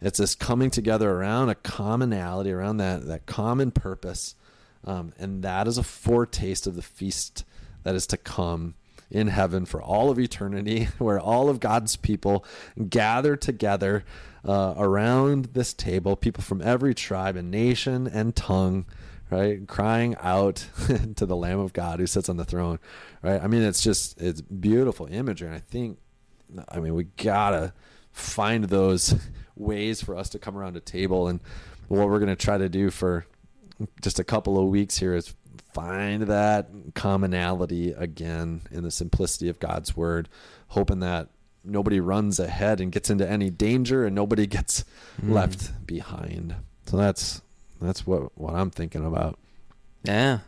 it's 0.00 0.18
this 0.18 0.34
coming 0.34 0.70
together 0.70 1.10
around 1.10 1.48
a 1.48 1.54
commonality, 1.54 2.52
around 2.52 2.78
that 2.78 3.06
that 3.06 3.26
common 3.26 3.70
purpose, 3.70 4.34
um, 4.84 5.12
and 5.18 5.42
that 5.42 5.66
is 5.66 5.78
a 5.78 5.82
foretaste 5.82 6.66
of 6.66 6.76
the 6.76 6.82
feast 6.82 7.44
that 7.82 7.94
is 7.94 8.06
to 8.08 8.16
come 8.16 8.74
in 9.10 9.28
heaven 9.28 9.64
for 9.64 9.80
all 9.80 10.10
of 10.10 10.18
eternity, 10.18 10.84
where 10.98 11.20
all 11.20 11.48
of 11.48 11.60
God's 11.60 11.96
people 11.96 12.44
gather 12.88 13.36
together 13.36 14.04
uh, 14.44 14.74
around 14.76 15.46
this 15.52 15.72
table, 15.72 16.16
people 16.16 16.42
from 16.42 16.60
every 16.60 16.94
tribe 16.94 17.36
and 17.36 17.50
nation 17.50 18.06
and 18.06 18.36
tongue 18.36 18.84
right? 19.34 19.66
Crying 19.66 20.16
out 20.20 20.66
to 21.16 21.26
the 21.26 21.36
Lamb 21.36 21.58
of 21.58 21.72
God 21.72 22.00
who 22.00 22.06
sits 22.06 22.28
on 22.28 22.36
the 22.36 22.44
throne, 22.44 22.78
right? 23.22 23.42
I 23.42 23.46
mean, 23.46 23.62
it's 23.62 23.82
just 23.82 24.20
it's 24.20 24.40
beautiful 24.40 25.06
imagery, 25.10 25.48
and 25.48 25.56
I 25.56 25.60
think 25.60 25.98
I 26.68 26.80
mean, 26.80 26.94
we 26.94 27.04
gotta 27.04 27.72
find 28.12 28.64
those 28.64 29.14
ways 29.56 30.02
for 30.02 30.16
us 30.16 30.28
to 30.30 30.38
come 30.38 30.56
around 30.56 30.76
a 30.76 30.80
table. 30.80 31.28
And 31.28 31.40
what 31.88 32.08
we're 32.08 32.20
gonna 32.20 32.36
try 32.36 32.58
to 32.58 32.68
do 32.68 32.90
for 32.90 33.26
just 34.00 34.18
a 34.18 34.24
couple 34.24 34.58
of 34.58 34.68
weeks 34.68 34.98
here 34.98 35.14
is 35.14 35.34
find 35.72 36.22
that 36.24 36.68
commonality 36.94 37.90
again 37.92 38.60
in 38.70 38.84
the 38.84 38.90
simplicity 38.90 39.48
of 39.48 39.58
God's 39.58 39.96
word, 39.96 40.28
hoping 40.68 41.00
that 41.00 41.28
nobody 41.64 41.98
runs 41.98 42.38
ahead 42.38 42.80
and 42.80 42.92
gets 42.92 43.10
into 43.10 43.28
any 43.28 43.50
danger 43.50 44.04
and 44.04 44.14
nobody 44.14 44.46
gets 44.46 44.84
Mm. 45.22 45.32
left 45.32 45.86
behind. 45.86 46.54
So 46.86 46.96
that's 46.96 47.40
that's 47.86 48.06
what 48.06 48.36
what 48.38 48.54
I'm 48.54 48.70
thinking 48.70 49.04
about. 49.04 49.38
Yeah. 50.02 50.40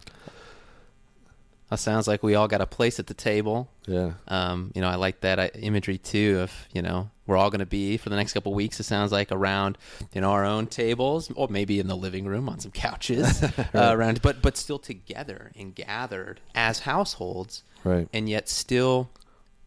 That 1.70 1.81
sounds 1.81 2.07
like 2.07 2.22
we 2.22 2.37
all 2.37 2.46
got 2.46 2.61
a 2.61 2.66
place 2.66 3.01
at 3.01 3.09
the 3.09 3.14
table. 3.14 3.68
Yeah. 3.88 4.12
Um, 4.29 4.70
you 4.77 4.81
know, 4.81 4.88
I 4.88 4.94
like 4.94 5.20
that 5.22 5.38
uh, 5.40 5.49
imagery 5.55 5.99
too 5.99 6.38
of, 6.40 6.53
you 6.72 6.81
know, 6.81 7.11
we're 7.27 7.37
all 7.37 7.51
going 7.51 7.59
to 7.59 7.66
be 7.66 7.96
for 7.96 8.09
the 8.09 8.14
next 8.14 8.35
couple 8.35 8.53
of 8.53 8.57
weeks, 8.57 8.79
it 8.79 8.85
sounds 8.85 9.11
like 9.11 9.33
around, 9.33 9.77
you 10.14 10.20
know, 10.20 10.31
our 10.31 10.44
own 10.44 10.68
tables 10.68 11.29
or 11.35 11.49
maybe 11.49 11.81
in 11.81 11.88
the 11.88 11.96
living 11.96 12.25
room 12.25 12.49
on 12.49 12.61
some 12.61 12.70
couches 12.70 13.42
uh, 13.59 13.62
around, 13.75 14.22
but, 14.22 14.40
but 14.42 14.57
still 14.57 14.79
together 14.79 15.51
and 15.59 15.75
gathered 15.75 16.40
as 16.55 16.81
households 16.81 17.64
Right. 17.83 18.09
and 18.12 18.29
yet 18.29 18.49
still, 18.49 19.11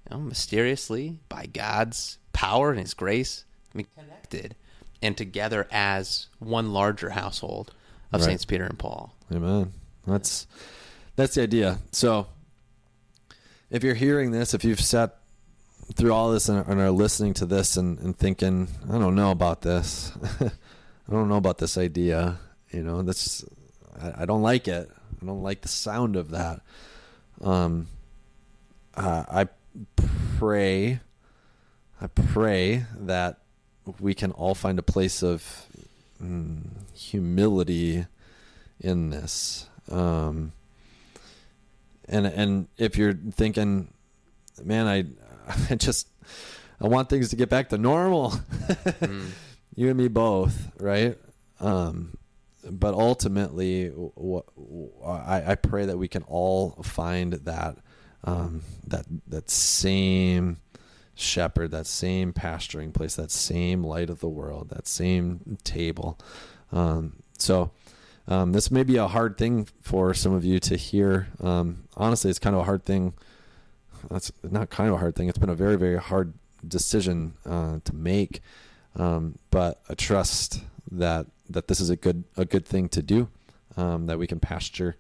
you 0.09 0.15
know, 0.15 0.21
mysteriously 0.23 1.19
by 1.27 1.47
God's 1.47 2.17
power 2.31 2.69
and 2.71 2.79
his 2.79 2.93
grace, 2.93 3.43
I 3.73 3.77
mean, 3.77 3.87
connected 3.93 4.55
and 5.01 5.15
together 5.17 5.67
as 5.71 6.27
one 6.39 6.73
larger 6.73 7.11
household 7.11 7.73
of 8.11 8.21
Right. 8.21 8.27
Saints 8.27 8.45
Peter 8.45 8.65
and 8.65 8.77
Paul. 8.77 9.13
Amen. 9.31 9.73
That's 10.05 10.47
that's 11.15 11.35
the 11.35 11.43
idea. 11.43 11.79
So 11.91 12.27
if 13.69 13.83
you're 13.83 13.95
hearing 13.95 14.31
this, 14.31 14.53
if 14.53 14.63
you've 14.63 14.79
sat 14.79 15.17
through 15.93 16.13
all 16.13 16.31
this 16.31 16.49
and, 16.49 16.65
and 16.67 16.79
are 16.79 16.91
listening 16.91 17.33
to 17.35 17.45
this 17.45 17.77
and, 17.77 17.99
and 17.99 18.17
thinking, 18.17 18.67
I 18.89 18.97
don't 18.97 19.15
know 19.15 19.31
about 19.31 19.61
this. 19.61 20.11
I 20.41 21.11
don't 21.11 21.29
know 21.29 21.37
about 21.37 21.57
this 21.57 21.77
idea. 21.77 22.39
You 22.71 22.83
know, 22.83 23.01
that's 23.01 23.43
I, 24.01 24.23
I 24.23 24.25
don't 24.25 24.41
like 24.41 24.67
it. 24.67 24.89
I 25.21 25.25
don't 25.25 25.43
like 25.43 25.61
the 25.61 25.67
sound 25.67 26.15
of 26.15 26.31
that. 26.31 26.61
Um 27.41 27.87
uh, 28.95 29.23
I 29.29 29.47
pray 30.37 30.99
I 32.01 32.07
pray 32.07 32.85
that 32.97 33.39
we 33.99 34.13
can 34.13 34.31
all 34.31 34.55
find 34.55 34.79
a 34.79 34.83
place 34.83 35.23
of 35.23 35.65
mm, 36.21 36.61
humility 36.93 38.05
in 38.79 39.09
this. 39.09 39.67
Um, 39.91 40.51
and 42.07 42.25
and 42.25 42.67
if 42.77 42.97
you're 42.97 43.13
thinking, 43.13 43.93
man, 44.63 44.87
I 44.87 45.05
I 45.69 45.75
just 45.75 46.07
I 46.81 46.87
want 46.87 47.09
things 47.09 47.29
to 47.29 47.35
get 47.35 47.49
back 47.49 47.69
to 47.69 47.77
normal. 47.77 48.31
Mm. 48.31 49.25
You 49.75 49.87
and 49.87 49.97
me 49.97 50.09
both, 50.09 50.73
right? 50.77 51.17
Um, 51.61 52.17
but 52.69 52.93
ultimately, 52.93 53.93
I 55.05 55.55
pray 55.55 55.85
that 55.85 55.97
we 55.97 56.09
can 56.09 56.23
all 56.23 56.71
find 56.83 57.31
that 57.33 57.77
um, 58.25 58.63
that 58.87 59.05
that 59.27 59.49
same 59.49 60.57
shepherd, 61.19 61.71
that 61.71 61.87
same 61.87 62.33
pasturing 62.33 62.91
place, 62.91 63.15
that 63.15 63.31
same 63.31 63.83
light 63.83 64.09
of 64.09 64.19
the 64.19 64.29
world, 64.29 64.69
that 64.69 64.87
same 64.87 65.57
table. 65.63 66.19
Um, 66.71 67.23
so 67.37 67.71
um, 68.27 68.51
this 68.51 68.69
may 68.69 68.83
be 68.83 68.97
a 68.97 69.07
hard 69.07 69.37
thing 69.37 69.67
for 69.81 70.13
some 70.13 70.33
of 70.33 70.45
you 70.45 70.59
to 70.59 70.75
hear. 70.75 71.27
Um, 71.41 71.83
honestly, 71.97 72.29
it's 72.29 72.39
kind 72.39 72.55
of 72.55 72.61
a 72.61 72.65
hard 72.65 72.85
thing. 72.85 73.13
That's 74.09 74.31
not 74.43 74.69
kind 74.69 74.89
of 74.89 74.95
a 74.95 74.99
hard 74.99 75.15
thing. 75.15 75.29
It's 75.29 75.37
been 75.37 75.49
a 75.49 75.55
very, 75.55 75.77
very 75.77 75.97
hard 75.97 76.33
decision 76.67 77.33
uh, 77.45 77.79
to 77.83 77.95
make. 77.95 78.41
Um, 78.95 79.37
but 79.51 79.81
I 79.89 79.93
trust 79.95 80.63
that 80.91 81.27
that 81.49 81.67
this 81.67 81.79
is 81.79 81.89
a 81.89 81.95
good 81.95 82.23
a 82.37 82.45
good 82.45 82.65
thing 82.65 82.89
to 82.89 83.01
do. 83.01 83.29
Um, 83.77 84.07
that 84.07 84.19
we 84.19 84.27
can 84.27 84.39
pasture 84.39 84.97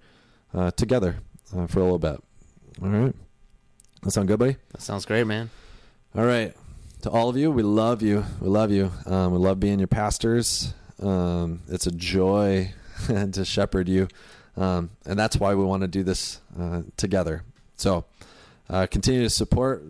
uh, 0.53 0.71
together 0.71 1.17
uh, 1.55 1.67
for 1.67 1.79
a 1.79 1.83
little 1.83 1.99
bit. 1.99 2.21
All 2.81 2.89
right. 2.89 3.15
That 4.03 4.11
sound 4.11 4.27
good, 4.27 4.39
buddy? 4.39 4.55
That 4.71 4.81
sounds 4.81 5.05
great, 5.05 5.27
man. 5.27 5.49
All 6.15 6.25
right. 6.25 6.55
To 7.03 7.11
all 7.11 7.29
of 7.29 7.37
you, 7.37 7.51
we 7.51 7.61
love 7.61 8.01
you. 8.01 8.25
We 8.41 8.49
love 8.49 8.71
you. 8.71 8.91
Um, 9.05 9.31
we 9.31 9.37
love 9.37 9.59
being 9.59 9.77
your 9.77 9.87
pastors. 9.87 10.73
Um, 10.99 11.61
it's 11.67 11.85
a 11.85 11.91
joy 11.91 12.73
to 13.07 13.45
shepherd 13.45 13.87
you. 13.87 14.07
Um, 14.57 14.89
and 15.05 15.19
that's 15.19 15.37
why 15.37 15.53
we 15.53 15.63
want 15.63 15.81
to 15.81 15.87
do 15.87 16.01
this 16.01 16.41
uh, 16.59 16.81
together. 16.97 17.43
So 17.75 18.05
uh, 18.71 18.87
continue 18.87 19.21
to 19.21 19.29
support 19.29 19.83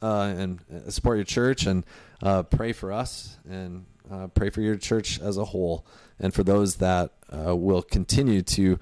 uh, 0.00 0.32
and 0.36 0.60
uh, 0.72 0.90
support 0.92 1.16
your 1.16 1.24
church 1.24 1.66
and 1.66 1.84
uh, 2.22 2.44
pray 2.44 2.72
for 2.72 2.92
us 2.92 3.36
and 3.50 3.84
uh, 4.12 4.28
pray 4.28 4.50
for 4.50 4.60
your 4.60 4.76
church 4.76 5.20
as 5.20 5.38
a 5.38 5.44
whole 5.44 5.84
and 6.20 6.32
for 6.32 6.44
those 6.44 6.76
that 6.76 7.10
will 7.32 7.82
continue 7.82 8.42
to 8.42 8.78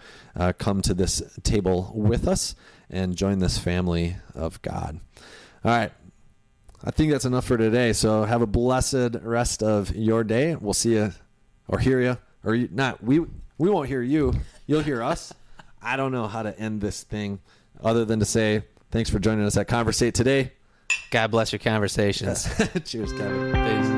come 0.59 0.83
to 0.83 0.92
this 0.92 1.22
table 1.42 1.90
with 1.94 2.28
us 2.28 2.55
and 2.90 3.16
join 3.16 3.38
this 3.38 3.57
family 3.57 4.16
of 4.35 4.61
God. 4.61 5.00
All 5.64 5.70
right. 5.70 5.92
I 6.84 6.90
think 6.90 7.12
that's 7.12 7.24
enough 7.24 7.44
for 7.44 7.56
today. 7.56 7.92
So 7.92 8.24
have 8.24 8.42
a 8.42 8.46
blessed 8.46 9.16
rest 9.22 9.62
of 9.62 9.94
your 9.94 10.24
day. 10.24 10.56
We'll 10.56 10.74
see 10.74 10.94
you 10.94 11.12
or 11.68 11.78
hear 11.78 12.00
you 12.00 12.18
or 12.44 12.54
you, 12.54 12.68
not. 12.72 13.02
We 13.02 13.20
we 13.58 13.70
won't 13.70 13.88
hear 13.88 14.02
you. 14.02 14.34
You'll 14.66 14.82
hear 14.82 15.02
us. 15.02 15.32
I 15.82 15.96
don't 15.96 16.12
know 16.12 16.26
how 16.26 16.42
to 16.42 16.58
end 16.58 16.80
this 16.80 17.02
thing 17.02 17.40
other 17.82 18.04
than 18.04 18.20
to 18.20 18.24
say 18.24 18.64
thanks 18.90 19.10
for 19.10 19.18
joining 19.18 19.44
us 19.44 19.56
at 19.56 19.68
Conversate 19.68 20.14
today. 20.14 20.52
God 21.10 21.30
bless 21.30 21.52
your 21.52 21.58
conversations. 21.58 22.44
Cheers, 22.84 23.12
Kevin. 23.12 23.52
Peace. 23.52 23.91